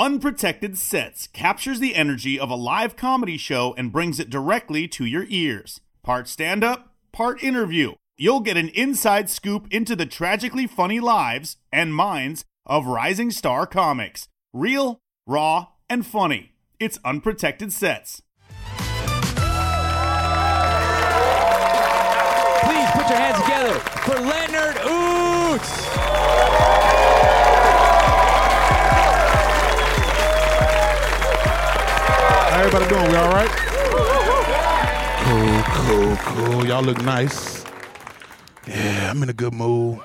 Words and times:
Unprotected 0.00 0.78
Sets 0.78 1.26
captures 1.26 1.78
the 1.78 1.94
energy 1.94 2.40
of 2.40 2.48
a 2.48 2.54
live 2.54 2.96
comedy 2.96 3.36
show 3.36 3.74
and 3.76 3.92
brings 3.92 4.18
it 4.18 4.30
directly 4.30 4.88
to 4.88 5.04
your 5.04 5.26
ears. 5.28 5.80
Part 6.02 6.26
stand 6.26 6.64
up, 6.64 6.94
part 7.12 7.42
interview. 7.42 7.94
You'll 8.16 8.40
get 8.40 8.56
an 8.56 8.70
inside 8.70 9.28
scoop 9.28 9.66
into 9.70 9.94
the 9.94 10.06
tragically 10.06 10.66
funny 10.66 11.00
lives 11.00 11.58
and 11.70 11.94
minds 11.94 12.44
of 12.64 12.86
rising 12.86 13.30
star 13.30 13.66
comics. 13.66 14.26
Real, 14.54 14.98
raw, 15.26 15.68
and 15.88 16.06
funny. 16.06 16.52
It's 16.78 16.98
Unprotected 17.04 17.72
Sets. 17.72 18.22
Your 23.10 23.18
hands 23.18 23.42
together 23.42 23.74
for 24.06 24.14
Leonard 24.20 24.76
Ouzts. 24.76 26.90
How 31.30 32.60
everybody 32.60 32.88
doing? 32.88 33.10
We 33.10 33.16
all 33.16 33.32
right? 33.32 33.50
Cool, 35.24 35.62
cool, 35.74 36.16
cool. 36.16 36.66
Y'all 36.66 36.82
look 36.82 37.00
nice. 37.02 37.64
Yeah, 38.66 39.10
I'm 39.10 39.22
in 39.22 39.28
a 39.28 39.32
good 39.32 39.52
mood. 39.54 39.98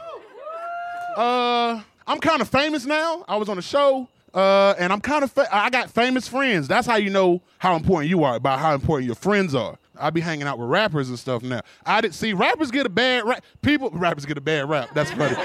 Uh, 1.16 1.81
I'm 2.07 2.19
kind 2.19 2.41
of 2.41 2.49
famous 2.49 2.85
now. 2.85 3.23
I 3.27 3.38
was 3.38 3.49
on 3.49 3.57
a 3.57 3.61
show, 3.61 4.07
uh, 4.33 4.75
and 4.77 4.91
I'm 4.91 5.01
kind 5.01 5.23
of 5.23 5.31
fa- 5.31 5.53
I 5.55 5.69
got 5.69 5.89
famous 5.89 6.27
friends. 6.27 6.67
That's 6.67 6.88
how 6.88 6.95
you 6.97 7.09
know 7.09 7.41
how 7.59 7.75
important 7.75 8.09
you 8.09 8.23
are 8.23 8.39
by 8.39 8.57
how 8.57 8.73
important 8.73 9.05
your 9.07 9.16
friends 9.16 9.55
are. 9.55 9.77
I 9.99 10.09
be 10.09 10.21
hanging 10.21 10.47
out 10.47 10.57
with 10.57 10.69
rappers 10.69 11.09
and 11.09 11.17
stuff 11.17 11.43
now. 11.43 11.61
I 11.85 12.01
did 12.01 12.13
see 12.13 12.33
rappers 12.33 12.71
get 12.71 12.85
a 12.85 12.89
bad 12.89 13.25
rap. 13.25 13.43
People 13.61 13.89
rappers 13.91 14.25
get 14.25 14.38
a 14.38 14.41
bad 14.41 14.69
rap. 14.69 14.89
That's 14.93 15.11
funny. 15.11 15.35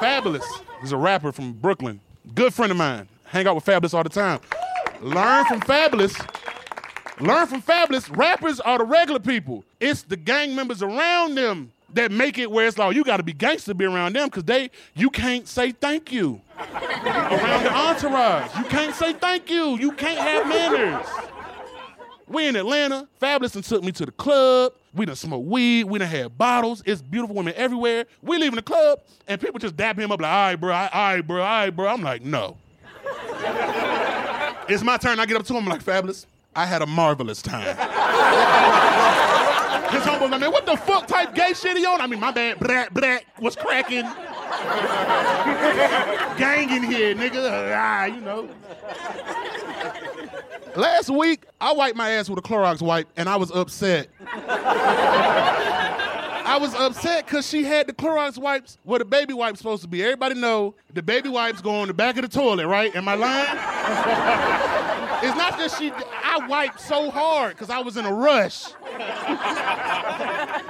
Fabolous 0.00 0.44
is 0.82 0.92
a 0.92 0.96
rapper 0.96 1.32
from 1.32 1.52
Brooklyn. 1.52 2.00
Good 2.34 2.54
friend 2.54 2.70
of 2.70 2.78
mine. 2.78 3.08
Hang 3.26 3.46
out 3.46 3.54
with 3.54 3.64
Fabolous 3.64 3.94
all 3.94 4.02
the 4.02 4.08
time. 4.08 4.40
Learn 5.00 5.44
from 5.46 5.60
Fabolous. 5.60 6.18
Learn 7.20 7.46
from 7.46 7.62
Fabolous. 7.62 8.14
Rappers 8.16 8.60
are 8.60 8.78
the 8.78 8.84
regular 8.84 9.20
people. 9.20 9.64
It's 9.78 10.02
the 10.02 10.16
gang 10.16 10.54
members 10.54 10.82
around 10.82 11.34
them 11.34 11.72
that 11.94 12.10
make 12.10 12.38
it 12.38 12.50
where 12.50 12.66
it's 12.66 12.78
like 12.78 12.94
you 12.94 13.04
got 13.04 13.16
to 13.18 13.22
be 13.22 13.32
gangster 13.32 13.72
to 13.72 13.74
be 13.74 13.84
around 13.84 14.14
them 14.14 14.28
because 14.28 14.44
they 14.44 14.70
you 14.94 15.10
can't 15.10 15.48
say 15.48 15.72
thank 15.72 16.12
you 16.12 16.40
around 16.58 17.64
the 17.64 17.72
entourage. 17.72 18.56
You 18.56 18.64
can't 18.64 18.94
say 18.94 19.12
thank 19.12 19.50
you. 19.50 19.76
You 19.78 19.92
can't 19.92 20.18
have 20.18 20.48
manners. 20.48 21.06
We 22.30 22.46
in 22.46 22.54
Atlanta. 22.54 23.08
Fabolous 23.20 23.56
and 23.56 23.64
took 23.64 23.82
me 23.82 23.90
to 23.90 24.06
the 24.06 24.12
club. 24.12 24.72
We 24.94 25.04
done 25.04 25.16
smoked 25.16 25.48
weed. 25.48 25.84
We 25.84 25.98
done 25.98 26.08
had 26.08 26.38
bottles. 26.38 26.80
It's 26.86 27.02
beautiful 27.02 27.34
women 27.34 27.54
everywhere. 27.56 28.06
We 28.22 28.38
leaving 28.38 28.54
the 28.54 28.62
club 28.62 29.00
and 29.26 29.40
people 29.40 29.58
just 29.58 29.76
dap 29.76 29.98
him 29.98 30.12
up 30.12 30.20
like, 30.20 30.30
all 30.30 30.38
right, 30.38 30.54
bro, 30.54 30.72
all 30.72 30.88
right, 30.92 31.20
bro, 31.20 31.42
all 31.42 31.42
right, 31.42 31.70
bro. 31.70 31.88
I'm 31.88 32.02
like, 32.02 32.22
no. 32.22 32.56
it's 34.68 34.84
my 34.84 34.96
turn. 34.96 35.18
I 35.18 35.26
get 35.26 35.38
up 35.38 35.46
to 35.46 35.54
him 35.54 35.66
like, 35.66 35.82
Fabolous, 35.82 36.26
I 36.54 36.66
had 36.66 36.82
a 36.82 36.86
marvelous 36.86 37.42
time. 37.42 37.66
His 39.90 40.04
homeboy 40.04 40.30
like, 40.30 40.40
man, 40.40 40.52
what 40.52 40.66
the 40.66 40.76
fuck 40.76 41.08
type 41.08 41.34
gay 41.34 41.52
shit 41.52 41.76
he 41.76 41.84
on? 41.84 42.00
I 42.00 42.06
mean, 42.06 42.20
my 42.20 42.30
bad, 42.30 42.60
brat, 42.60 42.94
brat, 42.94 43.24
was 43.40 43.56
cracking? 43.56 44.04
Gang 46.38 46.70
in 46.70 46.82
here, 46.82 47.14
nigga. 47.14 47.74
Ah, 47.74 48.04
you 48.04 48.20
know. 48.20 48.48
Last 50.76 51.10
week, 51.10 51.46
I 51.60 51.72
wiped 51.72 51.96
my 51.96 52.10
ass 52.10 52.30
with 52.30 52.38
a 52.38 52.42
Clorox 52.42 52.80
wipe, 52.80 53.08
and 53.16 53.28
I 53.28 53.36
was 53.36 53.50
upset. 53.50 54.08
I 56.50 56.58
was 56.58 56.74
upset 56.74 57.26
because 57.26 57.48
she 57.48 57.62
had 57.62 57.86
the 57.86 57.92
Clorox 57.92 58.36
wipes 58.36 58.76
where 58.82 58.98
the 58.98 59.04
baby 59.04 59.32
wipe's 59.32 59.58
supposed 59.58 59.82
to 59.82 59.88
be. 59.88 60.02
Everybody 60.02 60.34
know 60.34 60.74
the 60.92 61.00
baby 61.00 61.28
wipes 61.28 61.60
go 61.60 61.76
on 61.76 61.86
the 61.86 61.94
back 61.94 62.16
of 62.16 62.22
the 62.22 62.28
toilet, 62.28 62.66
right? 62.66 62.92
Am 62.96 63.06
I 63.06 63.14
lying? 63.14 63.46
it's 65.22 65.36
not 65.36 65.56
that 65.58 65.70
she. 65.78 65.92
I 65.92 66.44
wiped 66.48 66.80
so 66.80 67.08
hard 67.08 67.52
because 67.52 67.70
I 67.70 67.78
was 67.78 67.96
in 67.96 68.04
a 68.04 68.12
rush. 68.12 68.72
right? 68.82 69.04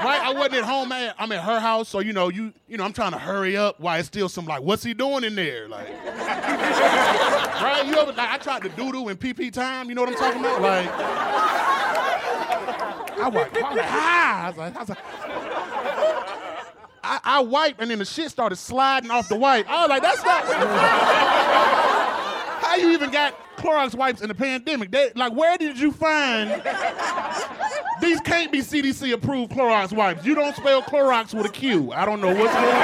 I 0.05 0.35
wasn't 0.35 0.57
at 0.57 0.65
home. 0.65 0.93
At, 0.93 1.15
I'm 1.19 1.33
at 1.33 1.43
her 1.43 1.59
house, 1.59 1.89
so 1.89 2.01
you 2.01 2.13
know, 2.13 2.29
you 2.29 2.53
you 2.69 2.77
know, 2.77 2.85
I'm 2.85 2.93
trying 2.93 3.13
to 3.13 3.19
hurry 3.19 3.57
up 3.57 3.81
while 3.81 3.99
it's 3.99 4.09
still 4.09 4.29
some 4.29 4.45
like, 4.45 4.61
what's 4.61 4.83
he 4.83 4.93
doing 4.93 5.25
in 5.25 5.35
there? 5.35 5.67
Like, 5.67 5.89
right? 6.05 7.85
You 7.87 7.95
ever? 7.95 8.13
Like, 8.13 8.31
I 8.31 8.37
tried 8.37 8.65
to 8.65 8.69
doodle 8.69 9.09
in 9.09 9.17
PP 9.17 9.51
time. 9.51 9.89
You 9.89 9.95
know 9.95 10.03
what 10.03 10.11
I'm 10.11 10.17
talking 10.17 10.41
about? 10.41 10.61
Like, 10.61 10.91
I 13.19 13.29
wiped. 13.33 13.57
I 13.57 13.63
was 13.63 13.77
like, 13.77 13.91
ah! 13.91 14.45
I 14.45 14.49
was 14.49 14.59
like, 14.59 14.77
I 14.77 14.81
was 14.81 14.89
like 14.91 15.50
I, 17.11 17.21
I 17.25 17.41
wiped 17.41 17.81
and 17.81 17.91
then 17.91 17.99
the 17.99 18.05
shit 18.05 18.31
started 18.31 18.55
sliding 18.55 19.11
off 19.11 19.29
the 19.29 19.35
wipe. 19.35 19.69
I 19.69 19.81
was 19.81 19.89
like, 19.89 20.01
that's 20.01 20.23
not. 20.23 20.45
How 22.63 22.77
you 22.77 22.93
even 22.93 23.11
got 23.11 23.35
Clorox 23.57 23.97
wipes 23.97 24.21
in 24.23 24.29
the 24.29 24.35
pandemic? 24.35 24.93
They, 24.93 25.11
like, 25.17 25.33
where 25.33 25.59
did 25.59 25.77
you 25.77 25.91
find 25.91 26.51
these? 28.01 28.21
Can't 28.21 28.53
be 28.53 28.61
CDC 28.61 29.13
approved 29.13 29.51
Clorox 29.51 29.93
wipes. 29.93 30.25
You 30.25 30.37
don't 30.37 30.55
spell 30.55 30.83
Clorox 30.83 31.35
with 31.35 31.47
a 31.47 31.49
Q. 31.49 31.91
I 31.91 32.05
don't 32.05 32.21
know 32.21 32.29
what's 32.29 32.55
going 32.55 32.67
on. 32.67 32.83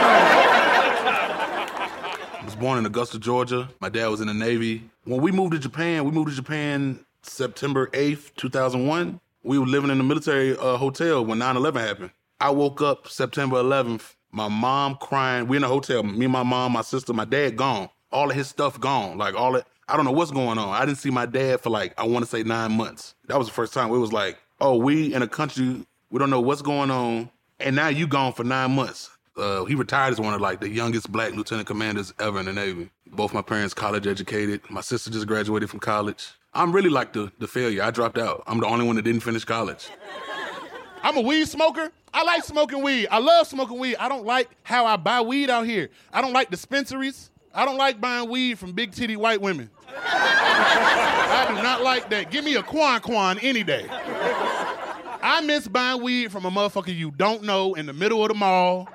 I 2.35 2.43
was 2.45 2.57
born 2.57 2.79
in 2.79 2.87
Augusta, 2.87 3.21
Georgia. 3.21 3.69
My 3.79 3.91
dad 3.91 4.09
was 4.09 4.21
in 4.21 4.27
the 4.27 4.35
Navy. 4.35 4.91
When 5.05 5.21
we 5.21 5.31
moved 5.31 5.53
to 5.53 5.61
Japan, 5.61 6.05
we 6.05 6.11
moved 6.11 6.31
to 6.31 6.35
Japan 6.35 6.99
September 7.23 7.87
8th, 7.93 8.35
2001. 8.35 9.21
We 9.45 9.61
were 9.61 9.67
living 9.67 9.91
in 9.91 10.01
a 10.01 10.05
military 10.05 10.57
uh, 10.59 10.79
hotel 10.79 11.25
when 11.25 11.39
9 11.39 11.57
11 11.57 11.81
happened. 11.81 12.11
I 12.39 12.51
woke 12.51 12.83
up 12.83 13.09
September 13.09 13.57
11th, 13.63 14.15
my 14.31 14.49
mom 14.49 14.97
crying. 14.97 15.49
We 15.49 15.57
in 15.57 15.65
a 15.65 15.69
hotel, 15.69 16.03
me, 16.03 16.27
my 16.27 16.43
mom, 16.43 16.73
my 16.73 16.83
sister, 16.83 17.15
my 17.15 17.25
dad 17.25 17.57
gone. 17.57 17.89
All 18.13 18.29
of 18.29 18.37
his 18.37 18.47
stuff 18.47 18.79
gone. 18.79 19.17
Like 19.17 19.35
all 19.35 19.57
it, 19.57 19.65
I 19.89 19.97
don't 19.97 20.05
know 20.05 20.13
what's 20.13 20.31
going 20.31 20.59
on. 20.59 20.69
I 20.69 20.85
didn't 20.85 20.99
see 20.99 21.11
my 21.11 21.25
dad 21.25 21.61
for 21.61 21.71
like, 21.71 21.95
I 21.99 22.05
want 22.07 22.27
to 22.27 22.31
say 22.31 22.43
nine 22.43 22.73
months. 22.73 23.15
That 23.29 23.39
was 23.39 23.47
the 23.47 23.55
first 23.55 23.73
time 23.73 23.91
it 23.91 23.97
was 23.97 24.13
like, 24.13 24.39
oh, 24.61 24.77
we 24.77 25.15
in 25.15 25.23
a 25.23 25.29
country, 25.29 25.87
we 26.11 26.19
don't 26.19 26.29
know 26.29 26.41
what's 26.41 26.61
going 26.61 26.91
on. 26.91 27.31
And 27.59 27.75
now 27.75 27.89
you 27.89 28.07
gone 28.07 28.35
for 28.35 28.45
nine 28.45 28.73
months. 28.73 29.09
Uh, 29.35 29.65
he 29.65 29.75
retired 29.75 30.13
as 30.13 30.21
one 30.21 30.35
of 30.35 30.41
like 30.43 30.61
the 30.61 30.69
youngest 30.69 31.11
black 31.11 31.33
lieutenant 31.33 31.67
commanders 31.67 32.13
ever 32.19 32.39
in 32.39 32.47
the 32.47 32.53
Navy. 32.53 32.91
Both 33.07 33.33
my 33.33 33.43
parents 33.43 33.73
college 33.73 34.07
educated. 34.07 34.61
My 34.71 34.83
sister 34.83 35.11
just 35.11 35.27
graduated 35.27 35.71
from 35.71 35.81
college. 35.81 36.35
I'm 36.53 36.73
really 36.73 36.91
like 36.91 37.15
the, 37.15 37.33
the 37.39 37.47
failure. 37.47 37.83
I 37.83 37.91
dropped 37.91 38.19
out. 38.19 38.43
I'm 38.47 38.61
the 38.61 38.67
only 38.67 38.87
one 38.87 38.97
that 38.97 39.03
didn't 39.03 39.21
finish 39.21 39.45
college. 39.45 39.89
I'm 41.07 41.17
a 41.17 41.21
weed 41.21 41.47
smoker. 41.47 41.93
I 42.13 42.25
like 42.25 42.43
smoking 42.43 42.83
weed. 42.83 43.07
I 43.13 43.21
love 43.21 43.47
smoking 43.47 43.79
weed. 43.79 43.95
I 43.95 44.09
don't 44.09 44.27
like 44.27 44.51
how 44.65 44.87
I 44.87 44.97
buy 44.97 45.21
weed 45.21 45.51
out 45.51 45.65
here. 45.65 45.89
I 46.13 46.21
don't 46.21 46.33
like 46.33 46.51
dispensaries. 46.51 47.31
I 47.55 47.65
don't 47.65 47.77
like 47.77 48.01
buying 48.01 48.29
weed 48.29 48.59
from 48.59 48.73
big 48.73 48.91
titty 48.91 49.15
white 49.15 49.41
women. 49.41 49.71
I 49.89 51.45
do 51.49 51.63
not 51.63 51.85
like 51.85 52.11
that. 52.11 52.33
Give 52.33 52.45
me 52.45 52.57
a 52.57 52.63
quan 52.65 53.01
quan 53.03 53.39
any 53.39 53.63
day. 53.63 53.87
I 53.89 55.43
miss 55.43 55.69
buying 55.69 56.03
weed 56.03 56.33
from 56.33 56.45
a 56.45 56.51
motherfucker 56.51 56.93
you 56.93 57.13
don't 57.13 57.45
know 57.45 57.75
in 57.75 57.87
the 57.87 57.93
middle 57.93 58.23
of 58.23 58.29
the 58.29 58.35
mall. 58.35 58.89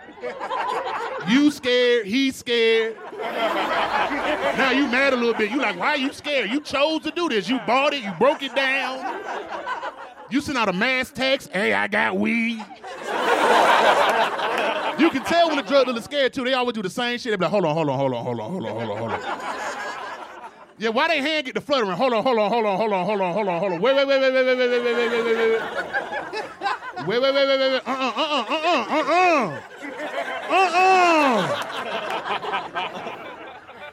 You 1.30 1.50
scared, 1.50 2.08
he 2.08 2.32
scared. 2.32 2.98
Now 4.58 4.72
you 4.72 4.86
mad 4.88 5.14
a 5.14 5.16
little 5.16 5.34
bit. 5.34 5.50
You 5.50 5.60
like, 5.60 5.80
why 5.80 5.92
are 5.92 5.98
you 5.98 6.12
scared? 6.12 6.50
You 6.50 6.60
chose 6.60 7.04
to 7.04 7.12
do 7.12 7.30
this. 7.30 7.48
You 7.48 7.60
bought 7.60 7.94
it, 7.94 8.04
you 8.04 8.12
broke 8.20 8.44
it 8.44 8.54
down. 8.54 8.98
You 10.32 10.40
send 10.40 10.58
out 10.58 10.70
a 10.70 10.74
mass 10.74 11.12
text, 11.12 11.52
hey, 11.52 11.74
I 11.74 11.88
got 11.88 12.18
weed. 12.18 12.58
you 14.98 15.10
can 15.10 15.24
tell 15.26 15.50
when 15.50 15.58
the 15.58 15.64
drug 15.68 15.88
dealer's 15.88 16.06
scared 16.06 16.34
too. 16.34 16.46
They 16.46 16.54
always 16.54 16.74
do 16.74 16.82
the 16.82 16.90
same 16.90 17.20
shit. 17.20 17.32
They 17.32 17.36
be 17.36 17.44
like, 17.44 17.52
hold 17.52 17.66
on, 17.66 17.76
hold 17.76 17.90
on, 17.90 17.98
hold 17.98 18.14
on, 18.14 18.24
hold 18.24 18.40
on, 18.40 18.52
hold 18.52 18.66
on, 18.66 18.76
hold 18.76 18.90
on, 18.90 18.98
hold 18.98 19.12
on. 19.12 19.20
Yeah, 20.78 20.90
why 20.90 21.10
they 21.10 21.22
hand 21.22 21.46
get 21.46 21.56
the 21.56 21.62
fluttering? 21.62 21.92
Hold 21.92 22.14
on, 22.14 22.24
hold 22.24 22.40
on, 22.40 22.50
hold 22.50 22.66
on, 22.66 22.78
hold 22.78 22.94
on, 22.94 23.06
hold 23.06 23.22
on, 23.22 23.34
hold 23.34 23.48
on, 23.50 23.60
hold 23.60 23.74
on. 23.74 23.82
Wait, 23.82 23.96
wait, 23.96 24.08
wait, 24.08 24.22
wait, 24.22 24.34
wait, 24.34 24.46
wait, 24.46 24.58
wait, 24.58 24.70
wait, 24.70 24.84
wait, 24.84 24.96
wait, 24.96 25.12
wait, 25.12 25.36
wait, 25.36 25.52
wait. 25.52 25.62
Wait, 27.08 27.22
wait, 27.22 27.34
wait, 27.34 27.48
wait, 27.48 27.60
wait, 27.60 27.72
wait. 27.72 27.82
Uh-uh, 27.86 28.14
uh-uh, 28.16 28.46
uh-uh, 28.50 28.86
uh-uh. 28.90 29.62
Uh-uh. 30.50 31.42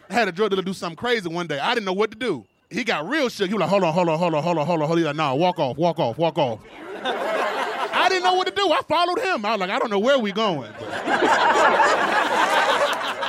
I 0.08 0.14
had 0.14 0.29
a 0.29 0.32
drug 0.32 0.50
dealer 0.50 0.62
do 0.62 0.73
something 0.73 0.96
crazy 0.96 1.29
one 1.29 1.46
day. 1.46 1.58
I 1.58 1.75
didn't 1.75 1.87
know 1.87 1.93
what 1.93 2.11
to 2.12 2.17
do. 2.17 2.46
He 2.70 2.85
got 2.85 3.09
real 3.09 3.31
shook. 3.31 3.49
He 3.49 3.55
was 3.55 3.62
like, 3.62 3.70
hold 3.70 3.82
on, 3.82 3.94
hold 3.94 4.11
on, 4.11 4.19
hold 4.19 4.35
on, 4.35 4.43
hold 4.43 4.59
on, 4.59 4.67
hold 4.67 4.82
on, 4.82 4.88
hold 4.88 4.93
on. 4.93 4.99
He's 4.99 5.06
like, 5.06 5.17
nah, 5.17 5.35
walk 5.35 5.59
off, 5.59 5.79
walk 5.79 5.99
off, 5.99 6.19
walk 6.19 6.37
off. 6.37 6.61
I 7.03 8.09
didn't 8.11 8.25
know 8.25 8.35
what 8.35 8.47
to 8.47 8.55
do. 8.55 8.70
I 8.70 8.82
followed 8.82 9.20
him. 9.20 9.44
I 9.44 9.53
was 9.53 9.61
like, 9.61 9.70
I 9.70 9.79
don't 9.79 9.91
know 9.91 9.99
where 9.99 10.19
we 10.19 10.32
going. 10.32 10.70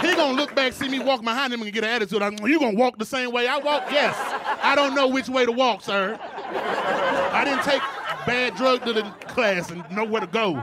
he 0.01 0.15
gonna 0.15 0.33
look 0.33 0.53
back, 0.55 0.73
see 0.73 0.89
me 0.89 0.99
walk 0.99 1.23
behind 1.23 1.53
him, 1.53 1.61
and 1.61 1.71
get 1.71 1.85
an 1.85 1.89
attitude. 1.89 2.19
Like, 2.19 2.37
you 2.41 2.59
gonna 2.59 2.77
walk 2.77 2.97
the 2.97 3.05
same 3.05 3.31
way 3.31 3.47
I 3.47 3.59
walk? 3.59 3.85
Yes. 3.91 4.13
I 4.61 4.75
don't 4.75 4.93
know 4.93 5.07
which 5.07 5.29
way 5.29 5.45
to 5.45 5.53
walk, 5.53 5.81
sir. 5.81 6.19
I 6.21 7.45
didn't 7.45 7.63
take 7.63 7.81
bad 8.25 8.55
drug 8.55 8.83
to 8.85 8.91
the 8.91 9.03
class 9.27 9.71
and 9.71 9.89
know 9.91 10.03
where 10.03 10.21
to 10.21 10.27
go. 10.27 10.61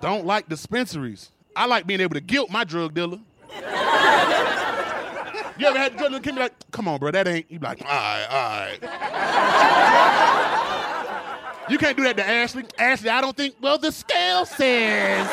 Don't 0.00 0.26
like 0.26 0.48
dispensaries. 0.48 1.30
I 1.54 1.66
like 1.66 1.86
being 1.86 2.00
able 2.00 2.14
to 2.14 2.20
guilt 2.20 2.50
my 2.50 2.64
drug 2.64 2.94
dealer. 2.94 3.20
You 5.56 5.68
ever 5.68 5.78
had 5.78 5.94
a 5.94 5.96
dealer 5.96 6.18
come 6.18 6.34
be 6.34 6.40
like, 6.40 6.52
come 6.72 6.88
on, 6.88 6.98
bro, 6.98 7.12
that 7.12 7.28
ain't. 7.28 7.48
You 7.48 7.60
like, 7.60 7.80
all 7.82 7.86
right, 7.86 8.26
all 8.28 8.60
right. 8.60 8.78
You 11.70 11.78
can't 11.78 11.96
do 11.96 12.02
that 12.02 12.16
to 12.16 12.26
Ashley. 12.26 12.64
Ashley, 12.76 13.08
I 13.08 13.20
don't 13.20 13.36
think, 13.36 13.54
well, 13.60 13.78
the 13.78 13.92
scale 13.92 14.44
says. 14.44 15.28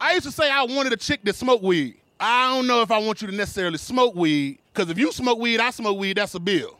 I 0.00 0.12
used 0.14 0.24
to 0.26 0.32
say 0.32 0.50
I 0.50 0.64
wanted 0.64 0.92
a 0.92 0.96
chick 0.96 1.20
that 1.24 1.36
smoked 1.36 1.62
weed. 1.62 1.96
I 2.18 2.54
don't 2.54 2.66
know 2.66 2.80
if 2.80 2.90
I 2.90 2.98
want 2.98 3.20
you 3.20 3.28
to 3.28 3.34
necessarily 3.34 3.78
smoke 3.78 4.14
weed, 4.14 4.58
because 4.72 4.88
if 4.90 4.98
you 4.98 5.12
smoke 5.12 5.38
weed, 5.38 5.60
I 5.60 5.70
smoke 5.70 5.98
weed, 5.98 6.16
that's 6.16 6.34
a 6.34 6.40
bill. 6.40 6.78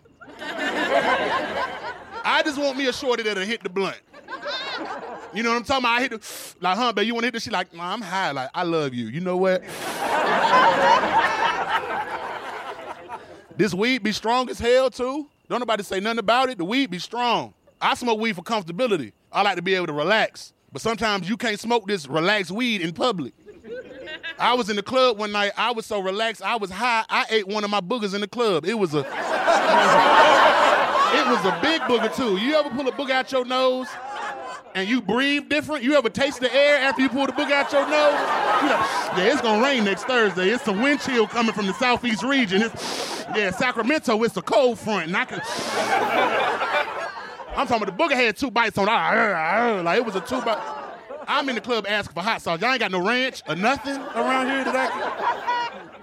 I 2.26 2.42
just 2.44 2.58
want 2.58 2.78
me 2.78 2.86
a 2.86 2.92
shorty 2.92 3.22
that'll 3.22 3.44
hit 3.44 3.62
the 3.62 3.68
blunt. 3.68 4.00
You 5.34 5.42
know 5.42 5.50
what 5.50 5.56
I'm 5.56 5.64
talking 5.64 5.84
about? 5.84 5.98
I 5.98 6.02
hit 6.02 6.10
the, 6.12 6.54
like, 6.60 6.78
huh, 6.78 6.92
babe, 6.92 7.06
you 7.06 7.14
wanna 7.14 7.26
hit 7.26 7.34
this? 7.34 7.42
She 7.42 7.50
like, 7.50 7.75
nah, 7.75 7.92
I'm 7.92 8.00
high. 8.00 8.31
Like, 8.31 8.50
I 8.54 8.62
love 8.62 8.94
you. 8.94 9.06
You 9.06 9.20
know 9.20 9.36
what? 9.36 9.62
this 13.56 13.75
weed 13.75 14.02
be 14.02 14.12
strong 14.12 14.48
as 14.48 14.58
hell, 14.58 14.90
too. 14.90 15.28
Don't 15.48 15.58
nobody 15.58 15.82
say 15.82 16.00
nothing 16.00 16.20
about 16.20 16.50
it. 16.50 16.58
The 16.58 16.64
weed 16.64 16.90
be 16.90 16.98
strong. 16.98 17.52
I 17.81 17.94
smoke 17.94 18.20
weed 18.20 18.36
for 18.36 18.42
comfortability. 18.42 19.12
I 19.32 19.42
like 19.42 19.56
to 19.56 19.62
be 19.62 19.75
able 19.75 19.88
to 19.88 19.92
relax. 19.92 20.52
But 20.72 20.82
sometimes 20.82 21.28
you 21.28 21.36
can't 21.36 21.58
smoke 21.58 21.86
this 21.86 22.06
relaxed 22.06 22.50
weed 22.50 22.81
in 22.81 22.92
public. 22.92 23.34
I 24.38 24.54
was 24.54 24.70
in 24.70 24.76
the 24.76 24.82
club 24.82 25.19
one 25.19 25.32
night. 25.32 25.52
I 25.56 25.72
was 25.72 25.86
so 25.86 26.00
relaxed. 26.00 26.42
I 26.42 26.56
was 26.56 26.70
high. 26.70 27.04
I 27.08 27.26
ate 27.31 27.46
one 27.46 27.64
of 27.64 27.70
my 27.70 27.81
boogers 27.81 28.14
in 28.14 28.20
the 28.20 28.28
club. 28.28 28.66
It 28.66 28.75
was 28.75 28.94
a, 28.94 29.00
it 29.00 29.06
was 31.26 31.44
a 31.44 31.58
big 31.62 31.81
booger 31.82 32.14
too. 32.14 32.36
You 32.38 32.56
ever 32.56 32.70
pull 32.70 32.88
a 32.88 32.92
booger 32.92 33.10
out 33.10 33.31
your 33.31 33.44
nose 33.44 33.86
and 34.74 34.88
you 34.88 35.00
breathe 35.00 35.48
different? 35.48 35.84
You 35.84 35.94
ever 35.94 36.10
taste 36.10 36.40
the 36.40 36.52
air 36.52 36.78
after 36.78 37.02
you 37.02 37.08
pull 37.08 37.26
the 37.26 37.32
booger 37.32 37.52
out 37.52 37.72
your 37.72 37.82
nose? 37.82 38.12
You 38.62 38.68
like, 38.68 39.16
yeah, 39.16 39.32
it's 39.32 39.40
gonna 39.40 39.62
rain 39.62 39.84
next 39.84 40.04
Thursday. 40.04 40.50
It's 40.50 40.66
a 40.66 40.72
wind 40.72 41.00
chill 41.00 41.26
coming 41.26 41.52
from 41.52 41.66
the 41.66 41.74
southeast 41.74 42.22
region. 42.22 42.62
It's, 42.62 43.24
yeah, 43.36 43.50
Sacramento. 43.50 44.22
It's 44.24 44.36
a 44.36 44.42
cold 44.42 44.78
front, 44.78 45.06
and 45.06 45.16
I 45.16 45.24
can. 45.24 45.40
I'm 47.56 47.66
talking 47.68 47.84
about 47.84 47.96
the 47.96 48.04
booger 48.04 48.16
had 48.16 48.36
two 48.36 48.50
bites 48.50 48.76
on. 48.78 48.88
it. 48.88 48.90
Ah, 48.90 49.12
ah, 49.12 49.76
ah, 49.78 49.80
like 49.82 49.98
it 49.98 50.04
was 50.04 50.16
a 50.16 50.20
two 50.20 50.40
bite. 50.42 50.58
I'm 51.26 51.48
in 51.48 51.54
the 51.54 51.60
club 51.60 51.86
asking 51.88 52.14
for 52.14 52.20
hot 52.20 52.42
sauce. 52.42 52.60
Y'all 52.60 52.70
ain't 52.70 52.80
got 52.80 52.90
no 52.90 53.06
ranch 53.06 53.42
or 53.48 53.54
nothing 53.56 53.96
around 53.96 54.46
here 54.48 54.64
can. 54.64 54.90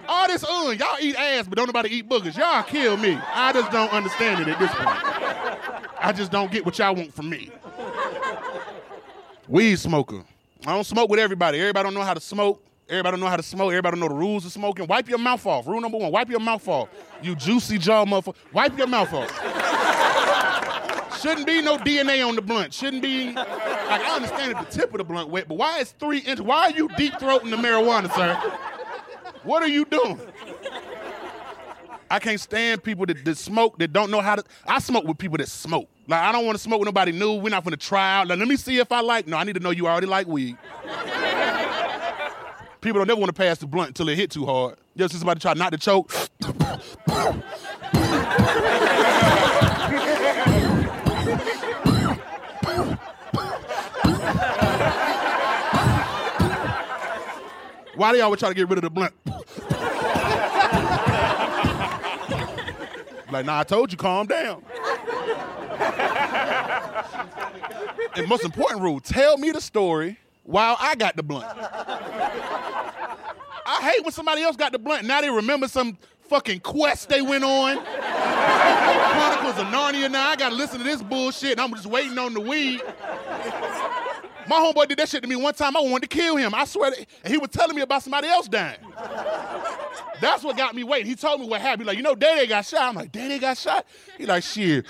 All 0.08 0.26
this 0.26 0.42
un, 0.44 0.76
y'all 0.78 0.96
eat 1.00 1.14
ass, 1.16 1.46
but 1.46 1.56
don't 1.56 1.66
nobody 1.66 1.90
eat 1.90 2.08
boogers. 2.08 2.36
Y'all 2.36 2.62
kill 2.64 2.96
me. 2.96 3.18
I 3.34 3.52
just 3.52 3.70
don't 3.70 3.92
understand 3.92 4.40
it 4.40 4.48
at 4.48 4.58
this 4.58 4.70
point. 4.70 5.94
I 6.04 6.12
just 6.12 6.32
don't 6.32 6.50
get 6.50 6.66
what 6.66 6.78
y'all 6.78 6.94
want 6.94 7.14
from 7.14 7.30
me. 7.30 7.50
Weed 9.48 9.76
smoker. 9.76 10.24
I 10.66 10.74
don't 10.74 10.84
smoke 10.84 11.10
with 11.10 11.18
everybody. 11.18 11.58
Everybody 11.58 11.84
don't 11.84 11.94
know 11.94 12.02
how 12.02 12.14
to 12.14 12.20
smoke. 12.20 12.64
Everybody 12.88 13.12
don't 13.14 13.20
know 13.20 13.28
how 13.28 13.36
to 13.36 13.42
smoke. 13.42 13.68
Everybody 13.72 13.98
don't 13.98 14.00
know 14.00 14.08
the 14.08 14.20
rules 14.20 14.44
of 14.44 14.52
smoking. 14.52 14.86
Wipe 14.86 15.08
your 15.08 15.18
mouth 15.18 15.44
off. 15.46 15.66
Rule 15.66 15.80
number 15.80 15.98
one, 15.98 16.12
wipe 16.12 16.28
your 16.28 16.40
mouth 16.40 16.66
off. 16.68 16.88
You 17.22 17.34
juicy 17.34 17.78
jaw 17.78 18.04
motherfucker. 18.04 18.36
Wipe 18.52 18.76
your 18.78 18.86
mouth 18.86 19.12
off. 19.12 19.30
Shouldn't 21.20 21.46
be 21.46 21.62
no 21.62 21.76
DNA 21.78 22.26
on 22.26 22.34
the 22.36 22.42
blunt. 22.42 22.74
Shouldn't 22.74 23.02
be. 23.02 23.32
Like 23.32 23.46
I 23.48 24.16
understand 24.16 24.52
if 24.52 24.58
the 24.58 24.78
tip 24.78 24.92
of 24.92 24.98
the 24.98 25.04
blunt 25.04 25.30
wet, 25.30 25.48
but 25.48 25.56
why 25.56 25.78
is 25.78 25.92
three 25.92 26.18
inches? 26.18 26.42
Why 26.42 26.62
are 26.64 26.70
you 26.70 26.88
deep 26.96 27.14
throating 27.14 27.50
the 27.50 27.56
marijuana, 27.56 28.12
sir? 28.14 28.34
What 29.44 29.62
are 29.62 29.68
you 29.68 29.84
doing? 29.84 30.20
I 32.10 32.18
can't 32.18 32.40
stand 32.40 32.82
people 32.82 33.06
that, 33.06 33.24
that 33.24 33.38
smoke 33.38 33.78
that 33.78 33.92
don't 33.92 34.10
know 34.10 34.20
how 34.20 34.36
to. 34.36 34.44
I 34.66 34.78
smoke 34.80 35.04
with 35.04 35.18
people 35.18 35.38
that 35.38 35.48
smoke. 35.48 35.88
Like 36.08 36.20
I 36.20 36.32
don't 36.32 36.44
want 36.44 36.56
to 36.56 36.62
smoke 36.62 36.80
with 36.80 36.86
nobody 36.86 37.12
new. 37.12 37.34
We're 37.34 37.50
not 37.50 37.64
gonna 37.64 37.76
try 37.76 38.18
out. 38.18 38.28
Like, 38.28 38.38
let 38.38 38.48
me 38.48 38.56
see 38.56 38.78
if 38.78 38.90
I 38.90 39.00
like. 39.00 39.26
No, 39.26 39.36
I 39.36 39.44
need 39.44 39.54
to 39.54 39.60
know 39.60 39.70
you 39.70 39.86
already 39.86 40.06
like 40.06 40.26
weed. 40.26 40.56
people 42.80 42.98
don't 42.98 43.06
never 43.06 43.20
want 43.20 43.28
to 43.28 43.40
pass 43.40 43.58
the 43.58 43.66
blunt 43.66 43.88
until 43.88 44.08
it 44.08 44.16
hit 44.16 44.30
too 44.30 44.44
hard. 44.44 44.76
You 44.94 45.04
ever 45.04 45.12
see 45.12 45.18
somebody 45.18 45.40
try 45.40 45.54
not 45.54 45.70
to 45.70 45.78
choke? 45.78 46.12
Why 57.94 58.10
do 58.10 58.16
y'all 58.16 58.24
always 58.24 58.40
try 58.40 58.48
to 58.48 58.54
get 58.54 58.68
rid 58.68 58.78
of 58.78 58.82
the 58.82 58.90
blunt? 58.90 59.14
like, 63.30 63.46
nah, 63.46 63.60
I 63.60 63.64
told 63.64 63.92
you, 63.92 63.98
calm 63.98 64.26
down. 64.26 64.64
And 68.16 68.28
most 68.28 68.44
important 68.44 68.80
rule, 68.80 69.00
tell 69.00 69.38
me 69.38 69.50
the 69.50 69.60
story 69.60 70.18
while 70.44 70.76
I 70.78 70.94
got 70.94 71.16
the 71.16 71.22
blunt. 71.22 71.46
I 73.64 73.80
hate 73.82 74.02
when 74.02 74.12
somebody 74.12 74.42
else 74.42 74.56
got 74.56 74.72
the 74.72 74.78
blunt. 74.78 75.06
Now 75.06 75.20
they 75.20 75.30
remember 75.30 75.68
some 75.68 75.96
fucking 76.28 76.60
quest 76.60 77.08
they 77.08 77.22
went 77.22 77.44
on. 77.44 77.76
Chronicles 77.84 79.58
of 79.58 79.66
Narnia. 79.66 80.10
Now 80.10 80.28
I 80.28 80.36
gotta 80.36 80.54
listen 80.54 80.78
to 80.78 80.84
this 80.84 81.02
bullshit, 81.02 81.52
and 81.52 81.60
I'm 81.60 81.70
just 81.74 81.86
waiting 81.86 82.18
on 82.18 82.34
the 82.34 82.40
weed. 82.40 82.82
My 84.48 84.56
homeboy 84.56 84.88
did 84.88 84.98
that 84.98 85.08
shit 85.08 85.22
to 85.22 85.28
me 85.28 85.36
one 85.36 85.54
time. 85.54 85.76
I 85.76 85.80
wanted 85.80 86.10
to 86.10 86.16
kill 86.16 86.36
him. 86.36 86.54
I 86.54 86.64
swear. 86.64 86.90
To, 86.90 87.06
and 87.24 87.32
he 87.32 87.38
was 87.38 87.50
telling 87.50 87.76
me 87.76 87.82
about 87.82 88.02
somebody 88.02 88.26
else 88.28 88.48
dying. 88.48 88.78
That's 90.20 90.42
what 90.42 90.56
got 90.56 90.74
me 90.74 90.82
waiting. 90.84 91.06
He 91.06 91.14
told 91.14 91.40
me 91.40 91.46
what 91.46 91.60
happened. 91.60 91.82
He 91.82 91.86
like, 91.86 91.96
you 91.96 92.02
know, 92.02 92.14
Daddy 92.14 92.46
got 92.46 92.64
shot. 92.66 92.82
I'm 92.82 92.94
like, 92.94 93.12
Daddy 93.12 93.38
got 93.38 93.56
shot? 93.56 93.86
He 94.18 94.26
like, 94.26 94.42
shit. 94.42 94.86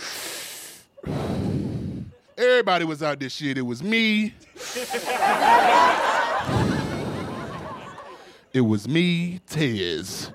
Everybody 2.42 2.84
was 2.84 3.04
out 3.04 3.20
this 3.20 3.32
shit. 3.32 3.56
It 3.56 3.62
was 3.62 3.84
me. 3.84 4.34
it 8.52 8.60
was 8.62 8.88
me, 8.88 9.40
Tez. 9.48 10.32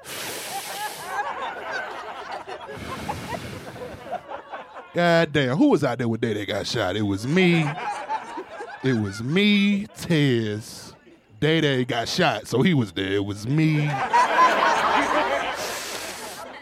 God 4.94 5.34
damn, 5.34 5.58
who 5.58 5.68
was 5.68 5.84
out 5.84 5.98
there 5.98 6.08
with 6.08 6.22
Daddy 6.22 6.46
got 6.46 6.66
shot? 6.66 6.96
It 6.96 7.02
was 7.02 7.28
me. 7.28 7.70
It 8.84 8.94
was 8.94 9.22
me, 9.22 9.88
Tez. 9.88 10.94
Day 11.42 11.60
Day 11.60 11.84
got 11.84 12.08
shot, 12.08 12.48
so 12.48 12.62
he 12.62 12.74
was 12.74 12.94
there. 12.94 13.16
It 13.16 13.26
was 13.26 13.46
me. 13.46 13.82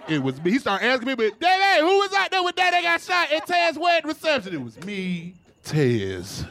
It 0.08 0.22
was 0.22 0.42
me. 0.44 0.52
He 0.52 0.60
started 0.60 0.86
asking 0.86 1.08
me, 1.08 1.16
but 1.16 1.40
Day, 1.40 1.78
who 1.80 1.88
was 1.88 2.14
out 2.14 2.30
there 2.30 2.44
with 2.44 2.56
Day 2.56 2.80
got 2.84 3.02
shot 3.02 3.32
at 3.32 3.48
Tez 3.48 3.78
wedding 3.78 4.08
reception? 4.08 4.54
It 4.54 4.62
was 4.62 4.80
me, 4.86 5.34
Taz. 5.64 6.48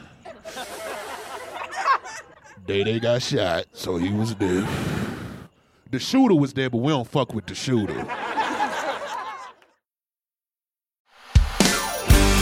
Day 2.67 2.99
got 2.99 3.21
shot, 3.21 3.65
so 3.73 3.95
he 3.97 4.11
was 4.11 4.35
there. 4.35 4.67
The 5.91 5.99
shooter 5.99 6.35
was 6.35 6.53
there, 6.53 6.69
but 6.69 6.79
we 6.79 6.91
don't 6.91 7.07
fuck 7.07 7.33
with 7.33 7.45
the 7.45 7.55
shooter. 7.55 8.03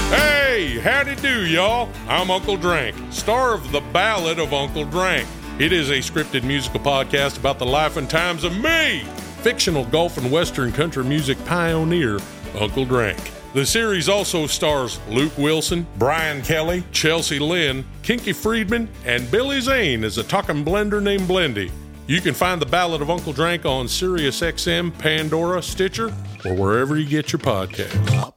Hey, 0.10 0.80
howdy 0.80 1.16
do, 1.18 1.46
y'all. 1.46 1.90
I'm 2.08 2.32
Uncle 2.32 2.58
Drank, 2.58 2.96
star 3.12 3.54
of 3.54 3.72
The 3.72 3.82
Ballad 3.92 4.40
of 4.40 4.54
Uncle 4.54 4.86
Drank. 4.86 5.28
It 5.60 5.72
is 5.72 5.92
a 5.92 6.00
scripted 6.00 6.44
musical 6.44 6.80
podcast 6.80 7.38
about 7.38 7.60
the 7.60 7.66
life 7.66 7.98
and 7.98 8.10
times 8.10 8.44
of 8.44 8.58
me, 8.58 9.06
fictional 9.44 9.84
golf 9.86 10.18
and 10.18 10.32
western 10.32 10.72
country 10.72 11.04
music 11.04 11.38
pioneer, 11.46 12.18
Uncle 12.60 12.86
Drank. 12.86 13.20
The 13.54 13.66
series 13.66 14.10
also 14.10 14.48
stars 14.48 15.00
Luke 15.10 15.38
Wilson, 15.38 15.86
Brian 16.00 16.42
Kelley, 16.42 16.84
Chelsea 16.92 17.38
Lynn, 17.38 17.86
Kinky 18.02 18.34
Friedman, 18.34 18.90
and 19.06 19.30
Billy 19.30 19.62
Zane 19.62 20.04
as 20.04 20.18
a 20.18 20.24
talking 20.24 20.66
blender 20.66 21.04
named 21.04 21.24
Blendy. 21.24 21.70
You 22.08 22.20
can 22.20 22.34
find 22.34 22.62
The 22.62 22.66
Ballad 22.66 23.02
of 23.02 23.10
Uncle 23.10 23.32
Drank 23.32 23.66
on 23.66 23.86
SiriusXM, 23.86 24.98
Pandora, 24.98 25.62
Stitcher, 25.62 26.08
or 26.46 26.54
wherever 26.56 26.98
you 26.98 27.06
get 27.06 27.32
your 27.32 27.40
podcasts. 27.40 28.34